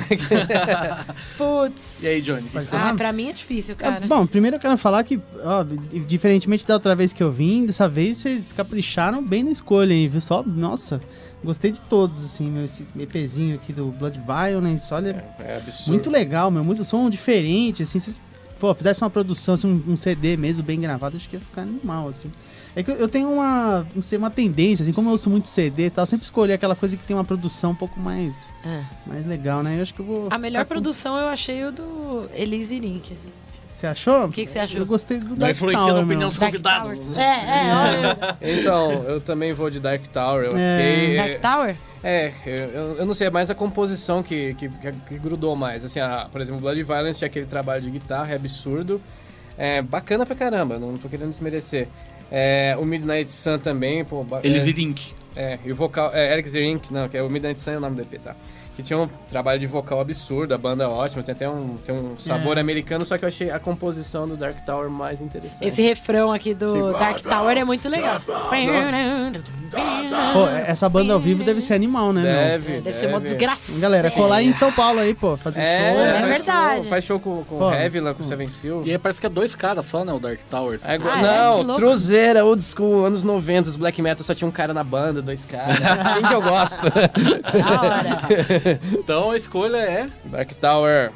[1.38, 2.04] Putz.
[2.04, 2.44] E aí, Johnny?
[2.72, 4.08] Ah, pra mim é difícil, É, cara.
[4.08, 5.64] bom, primeiro eu quero falar que, ó,
[6.08, 10.08] diferentemente da outra vez que eu vim, dessa vez vocês capricharam bem na escolha aí,
[10.08, 10.20] viu?
[10.22, 11.00] Só, nossa,
[11.44, 15.90] gostei de todos, assim, meu, esse EPzinho aqui do Blood Violence, olha, É absurdo.
[15.90, 18.16] muito legal, meu, muito som diferente, assim, se
[18.60, 21.62] pô, fizesse uma produção, assim, um, um CD mesmo bem gravado, acho que ia ficar
[21.64, 22.32] animal, assim.
[22.76, 25.48] É que eu, eu tenho uma, não sei, uma tendência, assim, como eu ouço muito
[25.48, 28.50] CD e tal, eu sempre escolhi aquela coisa que tem uma produção um pouco mais,
[28.66, 28.84] É.
[29.08, 29.78] mais legal, né?
[29.78, 30.28] Eu acho que eu vou...
[30.30, 33.14] A melhor com- produção eu achei o do Elise Link.
[33.14, 33.30] Assim.
[33.76, 34.26] Você achou?
[34.26, 34.80] O que que você achou?
[34.80, 36.30] Eu gostei do Dark Tower, na opinião meu.
[36.30, 37.00] dos convidados.
[37.18, 38.38] É, é, olha.
[38.42, 40.48] Então, eu também vou de Dark Tower.
[40.50, 40.78] Eu É.
[40.78, 41.18] fiquei.
[41.18, 41.76] Dark Tower?
[42.02, 45.84] É, eu, eu- não sei, é mais a composição que, que, que- grudou mais.
[45.84, 49.02] Assim, a- por exemplo, Blood Violence tinha aquele trabalho de guitarra, é absurdo.
[49.58, 51.88] É bacana pra caramba, não tô querendo desmerecer.
[52.32, 54.26] É, o Midnight Sun também, pô.
[54.42, 55.14] Eles é, e Link.
[55.36, 56.12] é, e o vocal.
[56.14, 58.36] É, Eric Zerink, não, que é o Midnight Sun é o nome do EP, tá?
[58.76, 61.96] Que tinha um trabalho de vocal absurdo, a banda é ótima, tem até um, tem
[61.96, 62.60] um sabor É.
[62.60, 65.66] americano, só que eu achei a composição do Dark Tower mais interessante.
[65.66, 67.00] Esse refrão aqui do Sim.
[67.00, 68.20] Dark Tower é muito legal.
[70.34, 72.32] Pô, essa banda ao vivo deve ser animal, né, meu?
[72.34, 73.72] Deve, É, deve ser uma desgraça.
[73.80, 76.02] Galera, colar em São Paulo aí, pô, fazer É, show.
[76.02, 76.82] É faz verdade.
[76.82, 78.82] Show, faz show com, com Pô, o Heavy lá, com o Seven Seal.
[78.86, 80.12] E aí parece que é dois caras só, né?
[80.14, 80.80] O Dark Tower.
[80.84, 81.22] É, Ah, é?
[81.22, 81.74] Não, louco.
[81.80, 85.46] truzeira, old school, anos 90, os black metal só tinha um cara na banda, dois
[85.46, 85.78] caras.
[85.82, 86.82] Assim que eu gosto.
[86.90, 88.65] Da hora.
[89.00, 91.12] Então a escolha é Dark Tower.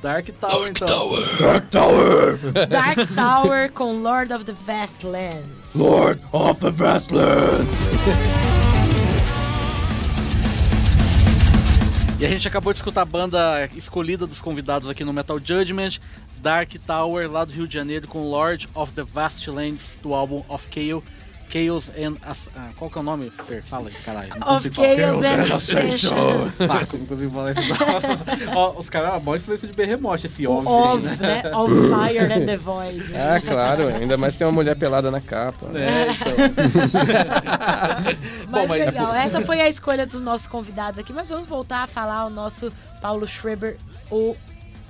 [0.00, 1.10] Dark Tower, então.
[1.40, 2.38] Dark Tower!
[2.68, 5.74] Dark Tower com Lord of the Vastlands.
[5.74, 7.78] Lord of the Vastlands!
[12.20, 15.98] E a gente acabou de escutar a banda escolhida dos convidados aqui no Metal Judgment,
[16.38, 20.68] Dark Tower, lá do Rio de Janeiro, com Lord of the Vastlands, do álbum Of
[20.72, 21.02] Chaos.
[21.54, 22.16] Chaos and...
[22.28, 23.62] As- ah, qual que é o nome, Fer?
[23.62, 24.28] Fala aí, caralho.
[24.30, 24.96] Não Of consigo falar.
[24.96, 26.50] Chaos and Ascension.
[26.66, 27.74] Saco, não consigo falar isso.
[28.56, 30.66] Ó, os caras, a maior influência de Berremote, esse homem.
[30.66, 31.42] Of, né?
[31.44, 31.56] né?
[31.56, 33.04] Of Fire and the Void.
[33.14, 35.68] Ah, claro, ainda mais tem uma mulher pelada na capa.
[35.78, 36.34] É, então.
[38.50, 41.82] Mas, Bom, mas- legal, essa foi a escolha dos nossos convidados aqui, mas vamos voltar
[41.84, 43.76] a falar o nosso Paulo Schreber,
[44.10, 44.36] o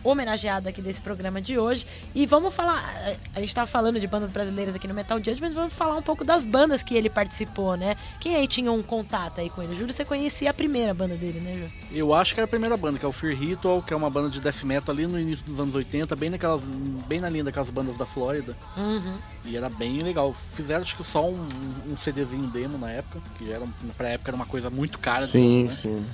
[0.05, 1.87] homenageado aqui desse programa de hoje.
[2.15, 5.55] E vamos falar, a gente tá falando de bandas brasileiras aqui no Metal Judge, mas
[5.55, 7.97] vamos falar um pouco das bandas que ele participou, né?
[8.21, 9.75] Quem aí tinha um contato aí com ele?
[9.75, 11.73] Júlio, você conhecia a primeira banda dele, né, Júlio?
[11.91, 14.11] Eu acho que é a primeira banda, que é o Fear Ritual, que é uma
[14.11, 17.45] banda de death metal ali no início dos anos 80, bem, naquelas, bem na linha
[17.45, 18.57] daquelas bandas da Flórida.
[18.77, 19.17] Uhum.
[19.45, 20.35] E era bem legal.
[20.55, 21.49] Fizeram acho que só um,
[21.89, 23.65] um CDzinho demo na época, que era,
[23.97, 25.27] pra época era uma coisa muito cara.
[25.27, 25.71] Sim, né?
[25.71, 26.05] sim.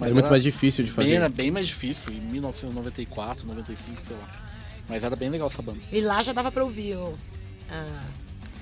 [0.00, 1.14] Mas é muito mais difícil de Bem, fazer.
[1.14, 4.22] era bem mais difícil, em 1994, 95, sei lá.
[4.88, 5.78] Mas era bem legal essa banda.
[5.92, 7.14] E lá já dava pra ouvir o,
[7.70, 7.84] a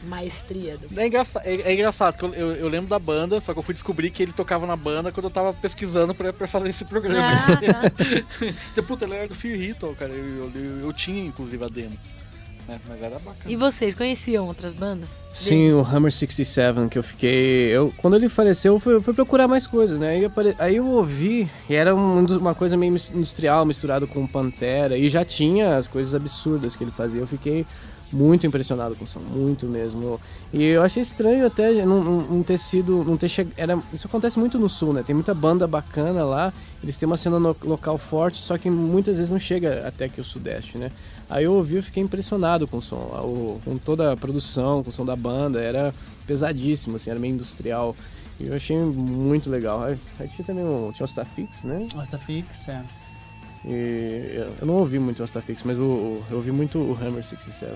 [0.08, 1.00] maestria do.
[1.00, 3.62] É, engraça- é- é engraçado, que eu, eu- eu lembro da banda, só que eu
[3.62, 6.84] fui descobrir que ele tocava na banda quando eu tava pesquisando pra, pra fazer esse
[6.84, 7.32] programa.
[7.32, 8.52] Ah, tá.
[8.72, 10.12] Então, puta, ele era do Fear Ritual, cara.
[10.12, 11.96] Eu, eu, eu tinha, inclusive, a demo.
[12.68, 12.78] Né?
[12.86, 13.36] Mas era bacana.
[13.46, 15.08] E vocês conheciam outras bandas?
[15.34, 17.68] Sim, o Hammer 67, que eu fiquei.
[17.70, 20.10] Eu, quando ele faleceu, eu fui, eu fui procurar mais coisas, né?
[20.10, 24.96] Aí, apare- aí eu ouvi, e era um uma coisa meio industrial, misturado com Pantera,
[24.98, 27.20] e já tinha as coisas absurdas que ele fazia.
[27.20, 27.64] Eu fiquei
[28.12, 30.18] muito impressionado com o som, muito mesmo.
[30.52, 33.04] E eu achei estranho até não, não- não ter sido.
[33.04, 33.52] Não ter chegado.
[33.56, 35.02] Era, isso acontece muito no sul, né?
[35.06, 36.52] Tem muita banda bacana lá,
[36.82, 40.20] eles têm uma cena no- local forte, só que muitas vezes não chega até aqui
[40.20, 40.90] o Sudeste, né?
[41.30, 44.90] Aí eu ouvi e fiquei impressionado com o som, o- com toda a produção, com
[44.90, 45.92] o som da banda, era
[46.26, 47.94] pesadíssimo, assim, era meio industrial.
[48.40, 49.82] E eu achei muito legal.
[49.82, 51.86] Aí, aí tinha também um, tinha o Stafix, né?
[51.94, 52.80] Nossa, tá fix, é.
[53.64, 57.22] E eu, não ouvi muito o Stafix, mas o, o- eu ouvi muito o Hammer
[57.24, 57.72] 67.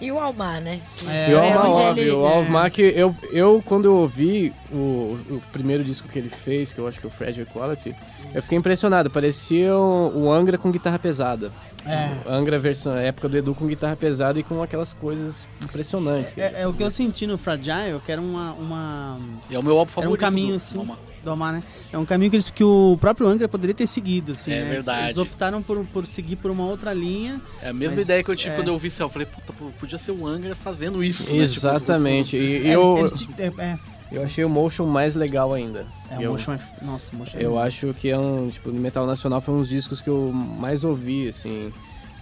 [0.00, 0.80] E o Almar, né?
[1.06, 3.96] É, E o é Alma, onde óbvio, ele- o Alma que eu, eu, quando eu
[3.96, 7.44] ouvi o, o primeiro disco que ele fez, que eu acho que é o Fragile
[7.46, 7.94] Quality,
[8.32, 11.52] eu fiquei impressionado, parecia o, o Angra com guitarra pesada.
[11.90, 12.16] É.
[12.26, 16.32] Angra versão, a época do Edu com guitarra pesada e com aquelas coisas impressionantes.
[16.32, 19.18] que- É, é o que eu senti no Fragile, que era uma, uma
[19.50, 20.20] é o meu álbum Era um favorito.
[20.20, 20.88] caminho, do- assim.
[21.22, 21.62] Do Almar, né?
[21.92, 24.70] É um caminho que, eles, que o próprio Angra poderia ter seguido, assim, É né?
[24.70, 25.04] verdade.
[25.08, 27.38] Eles optaram por, por seguir por uma outra linha.
[27.60, 28.56] É a mesma Mas, ideia que eu tive é.
[28.56, 29.02] quando eu ouvi isso.
[29.02, 31.24] Eu falei, puta, podia ser o Angra fazendo isso.
[31.24, 31.28] né?
[31.28, 32.36] Tipo, Exatamente.
[32.38, 33.78] E, É, eu, eles- é, é,
[34.12, 35.86] Eu achei o Motion mais legal ainda.
[36.10, 36.60] É, o eu, Motion é...
[36.82, 39.68] Nossa, o Motion é eu acho que é um, tipo, Metal Nacional foi um dos
[39.68, 41.72] discos que eu mais ouvi, assim,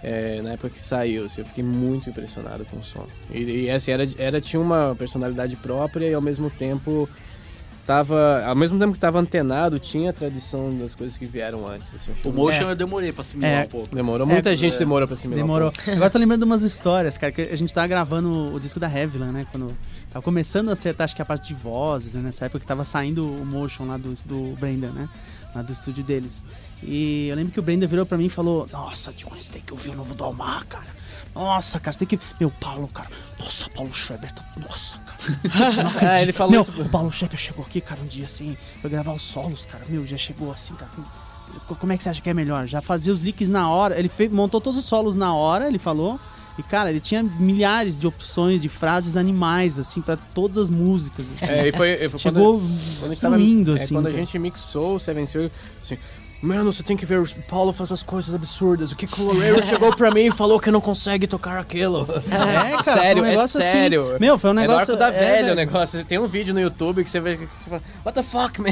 [0.03, 3.05] é, na época que saiu, assim, eu fiquei muito impressionado com o som.
[3.31, 7.09] E, e assim, era, era, tinha uma personalidade própria e ao mesmo tempo
[7.89, 11.95] tava, ao mesmo tempo que tava antenado, tinha a tradição das coisas que vieram antes.
[11.95, 13.65] Assim, O Motion eu demorei pra assimilar É.
[13.65, 13.95] um pouco.
[13.95, 14.77] Demorou, muita É, gente é.
[14.77, 15.43] demorou pra assimilar.
[15.43, 15.71] um Demorou.
[15.71, 15.89] pouco.
[15.89, 18.79] Agora eu tô lembrando de umas histórias, cara, que a gente tava gravando o disco
[18.79, 19.47] da Heavyland, né?
[19.51, 19.75] Quando
[20.11, 22.21] tava começando a acertar, acho que a parte de vozes, né?
[22.21, 25.09] Nessa época que tava saindo o Motion lá do, do Brendan, né?
[25.55, 26.45] Lá do estúdio deles.
[26.83, 29.61] E eu lembro que o Brendan virou pra mim e falou: Nossa, John, você tem
[29.63, 30.99] que ouvir o novo do Almar, cara.
[31.33, 32.23] Nossa, cara, você tem que.
[32.39, 33.09] Meu, Paulo, cara.
[33.39, 34.31] Nossa, Paulo Schreber.
[34.33, 35.19] tá- Nossa, cara.
[36.13, 38.89] Ah, ele falou Meu, isso- o Paulo Schreber chegou aqui, cara, um dia assim, foi
[38.89, 39.83] gravar os solos, cara.
[39.87, 40.91] Meu, já chegou assim, cara.
[41.79, 42.67] Como é que você acha que é melhor?
[42.67, 43.97] Já fazia os leaks na hora.
[43.97, 46.19] Ele fez, montou todos os solos na hora, ele falou.
[46.59, 51.25] E, cara, ele tinha milhares de opções de frases animais, assim, pra todas as músicas.
[51.31, 51.45] Assim.
[51.45, 53.93] É, e foi, e foi Chegou quando a gente tava, é, assim.
[53.93, 55.49] quando a gente mixou o Seven Seal,
[55.81, 55.97] assim,
[56.41, 58.91] mano, você tem que ver, o Paulo faz as coisas absurdas.
[58.91, 62.07] O que Loureiro chegou pra mim e falou que não consegue tocar aquilo.
[62.29, 63.59] É, cara, foi um sério, é assim.
[63.59, 64.17] sério.
[64.19, 64.93] Meu, foi um É negócio.
[64.93, 65.55] arco da é, velha o velho.
[65.55, 66.05] negócio.
[66.05, 68.69] Tem um vídeo no YouTube que você vê que você fala, what the fuck, man?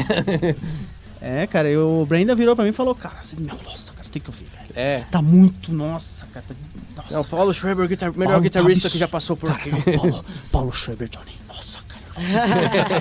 [1.21, 4.03] É, cara, e o Brenda virou pra mim e falou, cara, assim, meu, nossa, cara,
[4.03, 4.67] você tem que ouvir, velho.
[4.75, 5.03] É.
[5.09, 6.45] Tá muito, nossa, cara.
[6.47, 6.53] Tá,
[6.95, 9.71] nossa, Não, Paulo Schreber, guitar, melhor Paulo guitarrista tá que já passou por cara, aqui.
[9.71, 11.36] não, Paulo, Paulo Schreber, Johnny.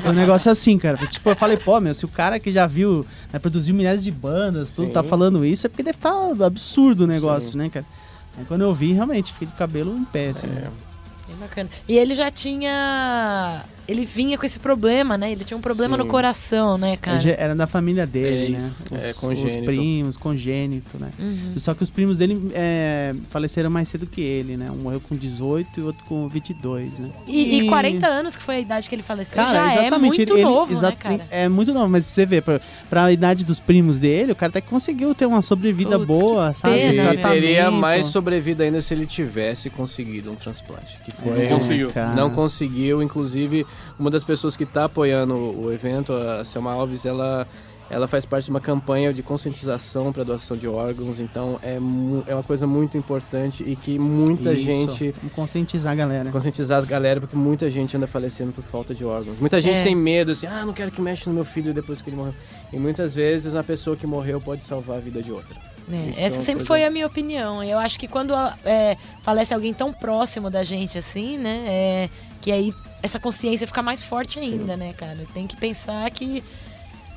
[0.00, 0.96] Foi um negócio assim, cara.
[1.06, 4.10] Tipo, eu falei, pô, meu, se o cara que já viu, né, produziu milhares de
[4.10, 4.92] bandas, tudo, Sim.
[4.92, 7.86] tá falando isso, é porque deve estar absurdo o negócio, né, cara?
[8.38, 10.46] Aí quando eu vi, realmente, fiquei de cabelo em pé, assim.
[10.46, 10.70] né?
[11.26, 11.70] Bem bacana.
[11.88, 13.64] E ele já tinha.
[13.88, 15.30] Ele vinha com esse problema, né?
[15.30, 16.02] Ele tinha um problema Sim.
[16.02, 17.18] no coração, né, cara?
[17.18, 18.72] Ele já Era da família dele, É né?
[18.90, 21.10] Os, É, os primos, congênito, né?
[21.18, 21.54] Uhum.
[21.58, 24.70] Só que os primos dele é, faleceram mais cedo que ele, né?
[24.70, 27.10] Um morreu com 18 e o outro com 22, né?
[27.26, 30.16] E, e 40 anos, que foi a idade que ele faleceu, Cara, já é exatamente.
[30.18, 31.26] muito ele, novo, exa- né, cara?
[31.30, 34.60] É muito novo, mas você vê, pra, pra idade dos primos dele, o cara até
[34.60, 36.74] conseguiu ter uma sobrevida Putz, boa, sabe?
[36.74, 36.86] pena.
[36.88, 37.74] Ele teria tratamentos.
[37.80, 40.98] mais sobrevida ainda se ele tivesse conseguido um transplante.
[41.04, 41.90] Que foi É, Não conseguiu.
[41.92, 42.14] cara.
[42.14, 43.66] Não conseguiu, inclusive
[43.98, 47.46] uma das pessoas que está apoiando o, evento, a Selma Alves, ela,
[47.88, 51.76] ela faz parte de uma campanha de conscientização para doação de órgãos, então é,
[52.26, 54.62] é uma coisa muito importante e que muita Isso.
[54.64, 56.30] gente conscientizar a galera.
[56.30, 59.38] conscientizar a galera porque muita gente anda falecendo por falta de órgãos.
[59.38, 59.82] Muita gente É.
[59.84, 62.34] tem medo assim, ah, não quero que mexa no meu filho depois que ele morreu.
[62.72, 65.56] E muitas vezes uma pessoa que morreu pode salvar a vida de outra.
[65.88, 67.62] É, Isso essa é uma sempre coisa- foi a minha opinião.
[67.62, 68.34] Eu acho que quando
[68.64, 71.62] é, falece alguém tão próximo da gente assim, né?
[71.68, 72.10] é,
[72.46, 75.26] que aí essa consciência fica mais forte ainda, né, cara?
[75.34, 76.44] Tem que pensar que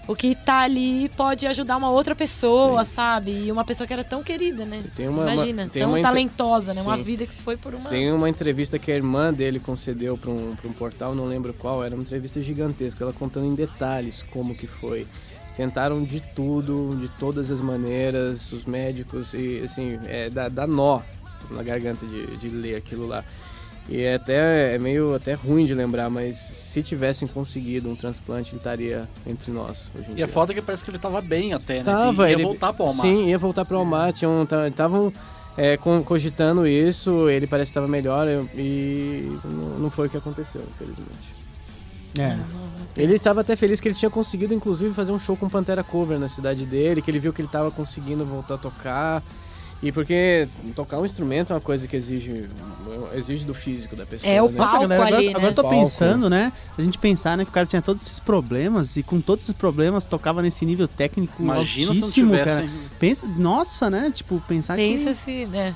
[0.07, 3.43] o que tá ali pode ajudar uma outra pessoa, sabe?
[3.45, 4.83] E uma pessoa que era tão querida, né?
[4.95, 6.81] Tem uma, uma- Imagina, tem tão uma talentosa, né?
[6.81, 7.03] Uma Sim.
[7.03, 7.91] vida que se foi por uma.
[7.91, 11.53] Tem uma entrevista que a irmã dele concedeu para um, pra um portal, não lembro
[11.53, 15.05] qual, era uma entrevista gigantesca, ela contando em detalhes como que foi.
[15.55, 21.01] Tentaram de tudo, de todas as maneiras, os médicos, e assim, é, dá, dá nó
[21.51, 23.23] na garganta de, de ler aquilo lá.
[23.89, 28.51] E é até é meio até ruim de lembrar, mas se tivessem conseguido um transplante,
[28.51, 30.25] ele estaria entre nós hoje em E dia.
[30.25, 31.83] é foda que parece que ele tava bem até, né?
[31.83, 33.05] Tava, ia ele voltar pro Almar.
[33.05, 34.09] Sim, ia voltar pro Almar.
[34.09, 35.11] Estavam
[35.57, 40.61] é, cogitando isso, ele parece que estava melhor e não não foi o que aconteceu,
[40.75, 41.39] infelizmente.
[42.17, 42.37] É.
[42.97, 46.19] Ele estava até feliz que ele tinha conseguido, inclusive, fazer um show com Pantera Cover
[46.19, 49.23] na cidade dele, que ele viu que ele estava conseguindo voltar a tocar.
[49.81, 52.49] E porque tocar um instrumento é uma coisa que exige,
[53.13, 54.29] exige do físico da pessoa.
[54.29, 54.57] É, o né?
[54.57, 55.29] palco Nossa, galera, agora, né?
[55.29, 56.51] agora eu tô pensando, né?
[56.77, 59.53] A gente pensar, né, que o cara tinha todos esses problemas e com todos esses
[59.53, 62.45] problemas tocava nesse nível técnico Imagina se altíssimo, tivesse.
[62.45, 62.69] cara.
[62.99, 64.11] Pensa, nossa, né?
[64.13, 65.73] Tipo, pensar Pensa que se, né?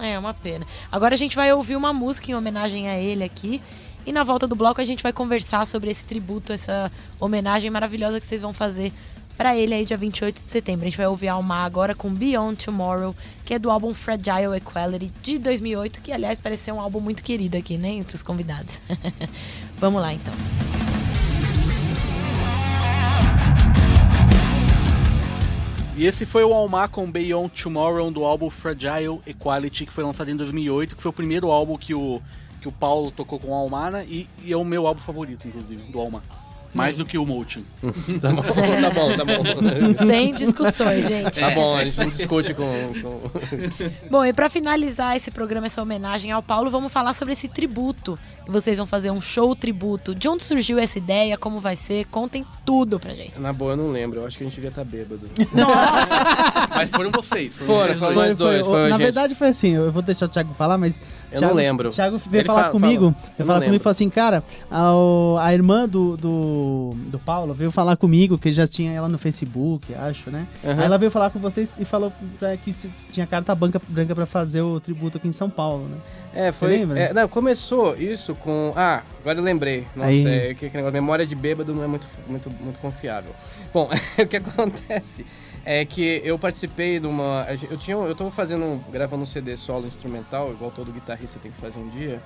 [0.00, 0.66] É uma pena.
[0.90, 3.60] Agora a gente vai ouvir uma música em homenagem a ele aqui.
[4.04, 8.18] E na volta do bloco a gente vai conversar sobre esse tributo, essa homenagem maravilhosa
[8.18, 8.92] que vocês vão fazer
[9.36, 10.82] pra ele aí dia 28 de setembro.
[10.82, 13.14] A gente vai ouvir Almar agora com Beyond Tomorrow,
[13.44, 17.22] que é do álbum Fragile Equality de 2008, que aliás parece ser um álbum muito
[17.22, 18.78] querido aqui, né, entre os convidados.
[19.78, 20.32] Vamos lá então.
[25.94, 30.30] E esse foi o Almar com Beyond Tomorrow do álbum Fragile Equality, que foi lançado
[30.30, 32.20] em 2008, que foi o primeiro álbum que o,
[32.60, 34.06] que o Paulo tocou com o Almar, né?
[34.08, 36.41] E, e é o meu álbum favorito, inclusive, do Almar.
[36.74, 37.60] Mais do que o Motion.
[38.20, 40.06] Tá bom, tá bom, tá bom.
[40.06, 41.38] Sem discussões, gente.
[41.40, 42.64] Tá bom, a gente não discute com.
[43.02, 43.20] com...
[44.10, 48.18] Bom, e pra finalizar esse programa, essa homenagem ao Paulo, vamos falar sobre esse tributo.
[48.44, 50.14] Que vocês vão fazer um show tributo.
[50.14, 51.36] De onde surgiu essa ideia?
[51.38, 52.06] Como vai ser?
[52.06, 53.38] Contem tudo pra gente.
[53.38, 54.20] Na boa, eu não lembro.
[54.20, 55.28] Eu acho que a gente devia estar bêbado.
[56.74, 57.56] Mas foram vocês.
[57.58, 58.28] Foram, foram dois.
[58.28, 58.66] nós dois.
[58.66, 59.02] foi a na gente.
[59.02, 61.88] verdade foi assim, eu vou deixar o Thiago falar, mas Eu Thiago, não lembro.
[61.90, 63.34] O Thiago veio Ele falar fala- comigo, fala.
[63.38, 64.90] Eu falar comigo e falou assim, cara, a,
[65.40, 66.30] a irmã do, do,
[66.62, 70.46] do, do Paulo veio falar comigo, que já tinha ela no Facebook, acho, né?
[70.64, 70.78] Aham.
[70.80, 72.12] Aí ela veio falar com vocês e falou
[72.64, 72.72] que
[73.10, 75.96] tinha carta branca, branca pra fazer o tributo aqui em São Paulo, né?
[76.34, 76.68] É, foi.
[76.68, 76.98] lembra?
[76.98, 78.72] é, não, começou isso com.
[78.76, 79.86] Ah, agora eu lembrei.
[79.94, 80.26] Nossa, Aí.
[80.26, 83.32] é, que, que negócio, memória de bêbado não é muito, muito, muito confiável.
[83.72, 85.26] Bom, o que acontece
[85.64, 87.46] é que eu participei de uma.
[87.70, 87.96] Eu tinha.
[87.96, 88.64] Eu tô fazendo.
[88.64, 92.20] um- gravando um CD solo instrumental, igual todo guitarrista tem que fazer um dia.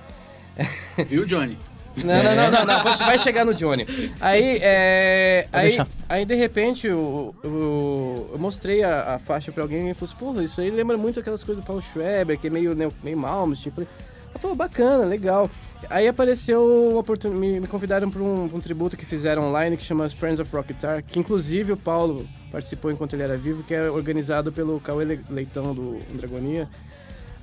[1.07, 1.57] Viu, Johnny?
[2.03, 3.85] Não, não, não, não, não, vai- chegar no Johnny.
[4.21, 5.47] Aí, é.
[5.51, 5.87] Aí, deixar.
[6.07, 10.15] aí, de repente, o, o- eu mostrei a, a faixa pra alguém e falou assim:
[10.25, 13.17] porra, isso aí lembra muito aquelas coisas do Paul Schreber, que é meio, né, meio
[13.17, 13.71] Malmsteen.
[13.71, 13.89] Eu falei,
[14.31, 15.49] ela falou, bacana, legal.
[15.89, 19.83] Aí apareceu uma oportunidade, me, convidaram para um, pra um tributo que fizeram online que
[19.83, 23.73] chama Friends of Rock Guitar, que inclusive o Paulo participou enquanto ele era vivo, que
[23.73, 26.67] é organizado pelo Cauê Le- Leitão do Dragonia.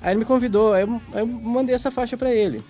[0.02, 2.60] Aí ele me convidou, aí eu, aí eu mandei essa faixa pra ele.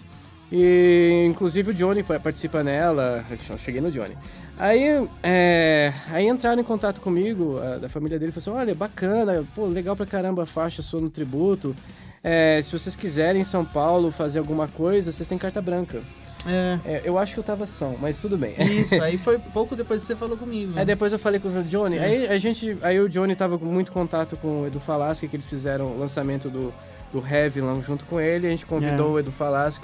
[0.52, 3.24] E inclusive o Johnny pa- participa nela.
[3.50, 4.16] Eu cheguei no Johnny.
[4.56, 9.44] Aí, é, aí entraram em contato comigo, a, da família dele, falou assim: olha, bacana,
[9.54, 11.74] pô, legal pra caramba a faixa sua no tributo.
[12.22, 16.02] É, se vocês quiserem em São Paulo fazer alguma coisa, vocês têm carta branca.
[16.46, 16.78] É.
[16.84, 18.54] É, eu acho que eu tava são, mas tudo bem.
[18.78, 20.72] Isso, aí foi pouco depois que você falou comigo.
[20.72, 20.80] né?
[20.80, 23.64] Aí depois eu falei com o Johnny, aí a gente, aí o Johnny tava com
[23.64, 26.72] muito contato com o Edu Falaschi, que eles fizeram o lançamento do,
[27.12, 29.12] do Heavy lá junto com ele, a gente convidou É.
[29.12, 29.80] o Edu Falaschi,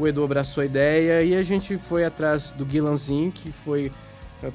[0.00, 3.92] o Edu abraçou a ideia e a gente foi atrás do Guilanzinho, que foi,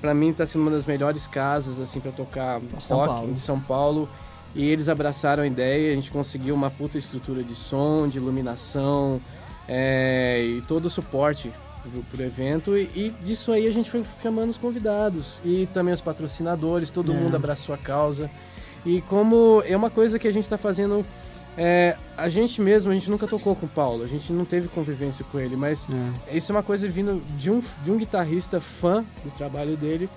[0.01, 3.33] pra mim tá sendo uma das melhores casas, assim, pra tocar São rock Paulo.
[3.33, 4.09] de São Paulo.
[4.55, 9.19] E eles abraçaram a ideia, a gente conseguiu uma puta estrutura de som, de iluminação
[9.67, 11.51] é, e todo o suporte
[11.83, 12.77] pro, pro evento.
[12.77, 17.11] E, e disso aí a gente foi chamando os convidados e também os patrocinadores, todo
[17.11, 17.15] É.
[17.15, 18.29] mundo abraçou a causa.
[18.85, 21.05] E como é uma coisa que a gente está fazendo,
[21.57, 24.67] é, a gente mesmo, a gente nunca tocou com o Paulo, a gente não teve
[24.67, 25.87] convivência com ele, mas
[26.29, 26.37] É.
[26.37, 30.09] isso é uma coisa vindo de um, de um guitarrista fã do trabalho dele.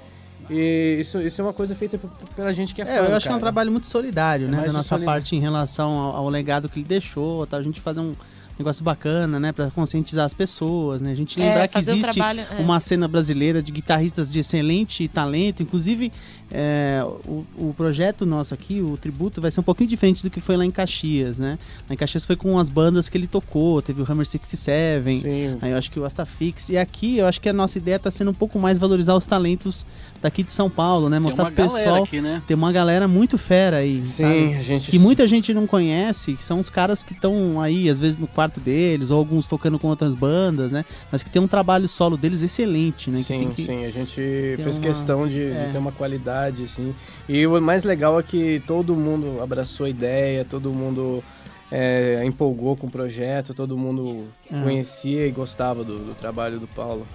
[0.51, 2.01] E isso, isso é uma coisa feita
[2.35, 2.91] pela gente que é fã.
[2.93, 3.41] É, eu acho que é um cara.
[3.43, 4.57] trabalho muito solidário, É né?
[4.65, 5.05] Da nossa solidário.
[5.21, 7.59] parte em relação ao, ao legado que ele deixou, tá?
[7.59, 8.15] A gente fazer um
[8.59, 9.53] negócio bacana, né?
[9.53, 11.11] Pra conscientizar as pessoas, né?
[11.11, 12.61] A gente lembrar é, que existe trabalho, é.
[12.63, 15.63] uma cena brasileira de guitarristas de excelente talento.
[15.63, 16.11] Inclusive,
[16.51, 20.41] é, o, o projeto nosso aqui, o tributo, vai ser um pouquinho diferente do que
[20.41, 21.59] foi lá em Caxias, né?
[21.89, 25.59] Lá em Caxias foi com as bandas que ele tocou, teve o Hammer 67, Sim.
[25.61, 26.69] Aí eu acho que o Astafix.
[26.69, 29.27] E aqui eu acho que a nossa ideia tá sendo um pouco mais valorizar os
[29.27, 29.85] talentos
[30.21, 31.19] daqui de São Paulo, né?
[31.19, 32.03] Mostrar pro pessoal.
[32.03, 32.43] aqui, né?
[32.47, 34.49] Tem uma galera muito fera aí, sabe?
[34.49, 34.91] Sim, a gente.
[34.91, 38.27] Que muita gente não conhece, que são os caras que estão aí, às vezes, no
[38.27, 40.85] quarto deles, ou alguns tocando com outras bandas, né?
[41.11, 43.19] Mas que tem um trabalho solo deles excelente, né?
[43.19, 43.65] Que Sim, tem que...
[43.65, 45.67] sim, a gente fez uma- questão de, é.
[45.67, 46.95] de ter uma qualidade, assim.
[47.29, 51.23] E o mais legal é que todo mundo abraçou a ideia, todo mundo
[51.71, 54.61] é, empolgou com o projeto, todo mundo É.
[54.63, 57.07] conhecia e gostava do, do trabalho do Paulo.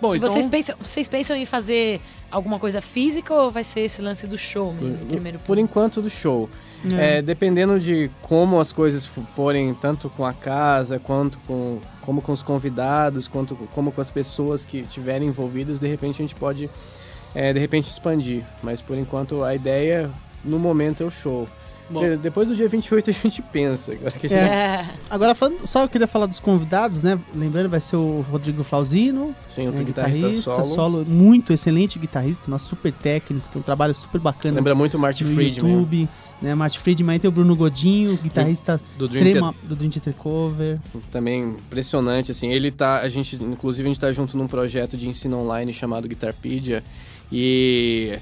[0.00, 0.32] Bom, então...
[0.32, 4.36] vocês, pensam, vocês pensam em fazer alguma coisa física ou vai ser esse lance do
[4.36, 5.60] show no primeiro Por ponto?
[5.60, 6.50] enquanto do show.
[6.98, 7.18] É.
[7.18, 12.32] É, dependendo de como as coisas forem, tanto com a casa, quanto com como com
[12.32, 16.68] os convidados, quanto como com as pessoas que estiverem envolvidas, de repente a gente pode,
[17.34, 18.44] é, de repente, expandir.
[18.62, 20.10] Mas por enquanto a ideia,
[20.44, 21.48] no momento, é o show.
[21.90, 22.00] Bom.
[22.00, 23.92] De- Depois do dia 28 a gente pensa.
[23.92, 24.90] agora que a gente- É.
[25.10, 27.18] Agora, falando, só eu queria falar dos convidados, né?
[27.34, 31.04] Lembrando, vai ser o Rodrigo Flauzino, Sim, outro guitarrista, solo.
[31.04, 35.24] muito excelente guitarrista, nosso super técnico, tem um trabalho super bacana Lembra muito o Marty
[35.24, 35.70] no Friedman.
[35.72, 36.08] YouTube,
[36.40, 36.54] né?
[36.54, 40.78] Martin Friedman, aí tem o Bruno Godinho, guitarrista Do Dream extrema do Dream Theater Cover.
[41.10, 45.08] também impressionante, assim, ele tá, a gente, inclusive a gente tá junto num projeto de
[45.08, 46.82] ensino online chamado Guitarpedia,
[47.30, 48.18] e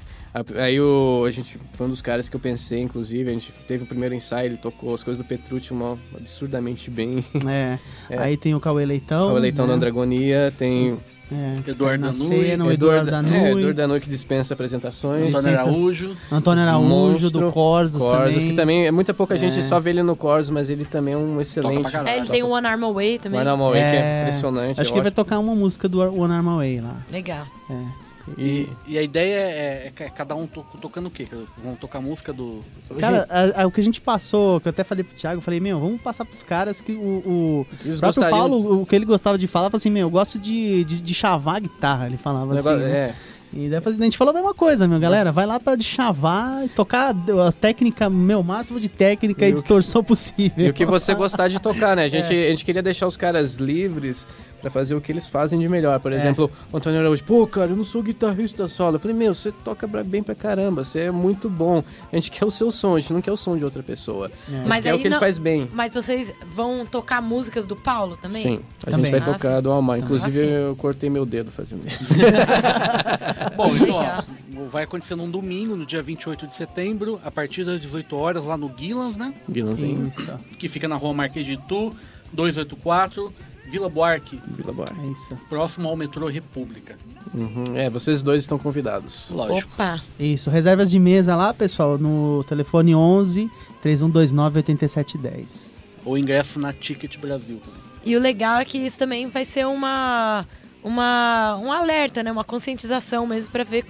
[0.57, 3.83] aí o, a gente, foi um dos caras que eu pensei, inclusive, a gente teve
[3.83, 7.77] o primeiro ensaio, ele tocou as coisas do Petrucci mó absurdamente bem, É.
[8.09, 8.17] É.
[8.17, 9.33] Aí tem o Cauê Leitão.
[9.33, 9.71] o Leitão né?
[9.71, 10.97] da Andragonia, tem
[11.31, 11.69] É.
[11.69, 15.59] Eduardo Danui, cena, o Eduardo é, Danui, Eduardo Danui que dispensa apresentações, Antônio.
[15.59, 16.17] Araújo.
[16.31, 18.49] Antônio Araújo, Monstro, do Corsos, Corsos, também.
[18.49, 19.61] que também, é muita pouca gente É.
[19.61, 21.89] só vê ele no Corsos, mas ele também é um excelente...
[21.89, 22.09] caralho.
[22.09, 23.41] É, ele tem o One Arm Away também.
[23.41, 24.81] Guarda Away, que é É, impressionante.
[24.81, 26.97] Acho eu que ele vai tocar uma música do One Arm Away lá.
[27.11, 27.45] Legal.
[27.69, 28.10] É.
[28.37, 31.27] E, E a ideia é, é ca- cada um to- tocando o quê?
[31.63, 32.61] Vão tocar música do.
[32.99, 35.41] Cara, a- a- o que a gente passou, que eu até falei pro Thiago, eu
[35.41, 38.85] falei, meu, vamos passar pros caras que o, o eles o próprio gostariam- Paulo, o
[38.85, 41.59] que ele gostava de falar, falou assim, meu, eu gosto de, de, de chavar a
[41.59, 42.83] guitarra, ele falava negócio- assim.
[42.85, 42.91] né?
[42.91, 43.15] é,
[43.53, 46.63] E daí a gente falou a mesma coisa, meu, galera, vai lá pra de chavar
[46.65, 47.13] e tocar
[47.45, 50.53] as técnicas, meu, máximo de técnica E e, o que- distorção possível.
[50.67, 52.03] E o que você gostar de tocar, né?
[52.05, 52.47] A gente, É.
[52.47, 54.25] a gente queria deixar os caras livres
[54.61, 55.99] pra fazer o que eles fazem de melhor.
[55.99, 58.95] Por exemplo, o Antônio Araújo, pô, cara, eu não sou guitarrista solo.
[58.95, 61.83] Eu falei, meu, você toca bem pra caramba, você é muito bom.
[62.11, 64.31] A gente quer o seu som, a gente não quer o som de outra pessoa.
[64.47, 65.67] Gente Mas aí o que não- ele faz bem.
[65.73, 68.41] Mas vocês vão tocar músicas do Paulo também?
[68.43, 69.11] Sim, a Também.
[69.11, 69.61] gente vai Ah, tocar sim.
[69.63, 69.99] do Almar.
[69.99, 72.05] Inclusive, Ah, eu cortei meu dedo fazendo isso.
[73.55, 74.23] Bom, então, ó,
[74.69, 78.57] vai acontecer num domingo, no dia 28 de setembro, a partir das 18 horas, lá
[78.57, 79.33] no Guilans, né?
[79.49, 81.93] Guilhermezinho, Isso, Que fica na rua Marquês de Itu,
[82.31, 83.31] 284,
[83.71, 84.93] Vila Buarque, Vila Bar.
[85.01, 85.37] é isso.
[85.47, 86.97] próximo ao metrô República.
[87.33, 87.63] Uhum.
[87.73, 89.29] É, vocês dois estão convidados.
[89.31, 89.71] Lógico.
[89.73, 90.01] Opa!
[90.19, 93.49] Isso, reservas de mesa lá, pessoal, no telefone 11
[93.81, 95.81] 3129 8710.
[96.03, 97.61] Ou ingresso na Ticket Brasil.
[98.03, 100.45] E o legal é que isso também vai ser uma,
[100.83, 102.31] uma um alerta, né?
[102.31, 103.85] Uma conscientização mesmo pra ver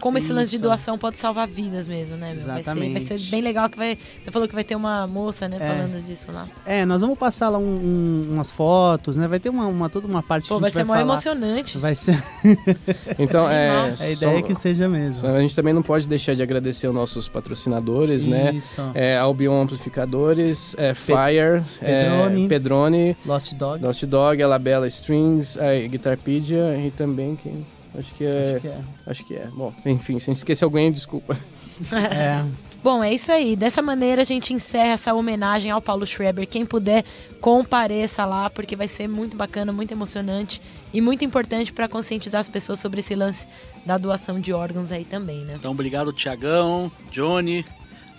[0.00, 2.34] como esse lance de doação pode salvar vidas mesmo, né?
[2.34, 2.36] meu?
[2.36, 3.04] Vai ser, vai Exatamente.
[3.18, 3.98] ser bem legal que vai.
[4.22, 5.66] Você falou que vai ter uma moça, né, É.
[5.68, 6.46] falando disso lá.
[6.66, 9.26] É, nós vamos passar lá um- um- umas fotos, né?
[9.28, 11.04] Vai ter uma, uma- toda uma parte Pô, que a vai gente ser mó falar.
[11.04, 11.78] emocionante.
[11.78, 12.22] Vai ser.
[13.18, 13.68] Então, é.
[14.00, 15.26] A ideia é só- que seja mesmo.
[15.26, 18.52] A gente também não pode deixar de agradecer aos nossos patrocinadores, né?
[18.54, 18.80] Isso.
[18.94, 22.44] É, Albion Amplificadores, é, Fire, Pedrone.
[22.44, 23.82] é, Pedrone, Lost Dog.
[23.84, 27.66] Lost Dog, Alabella Strings, a Guitarpedia e também quem.
[27.94, 28.52] Acho que é.
[28.54, 28.80] Acho que é.
[29.06, 29.46] Acho que é.
[29.46, 31.36] Bom, enfim, se a gente esquecer alguém, desculpa.
[31.92, 32.44] É.
[32.82, 33.56] Bom, é isso aí.
[33.56, 36.46] Dessa maneira a gente encerra essa homenagem ao Paulo Schreber.
[36.46, 37.04] Quem puder,
[37.40, 40.60] compareça lá, porque vai ser muito bacana, muito emocionante
[40.92, 43.46] e muito importante para conscientizar as pessoas sobre esse lance
[43.84, 45.54] da doação de órgãos aí também, né?
[45.58, 47.64] Então, obrigado, Tiagão, Johnny.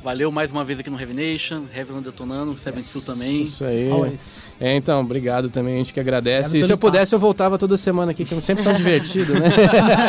[0.04, 3.42] Valeu mais uma vez aqui no Heavy Nation, Heavy detonando, Seven Sul também.
[3.44, 3.90] Isso aí.
[3.90, 4.50] Always.
[4.60, 6.50] É, então, obrigado também, a gente que agradece.
[6.50, 7.16] Obrigado E se eu pudesse, espaço.
[7.16, 9.50] eu voltava toda semana aqui, que é sempre tão divertido, né?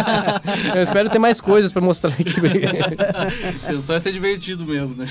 [0.74, 2.24] eu espero ter mais coisas pra mostrar aqui.
[3.66, 5.06] Pensar é ser divertido mesmo, né?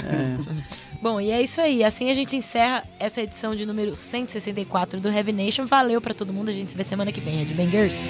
[1.02, 1.84] Bom, e é isso aí.
[1.84, 5.66] Assim a gente encerra essa edição de número 164 do Heavy Nation.
[5.66, 6.50] Valeu pra todo mundo.
[6.50, 7.38] A gente se vê semana que vem.
[7.38, 8.10] Headbangers.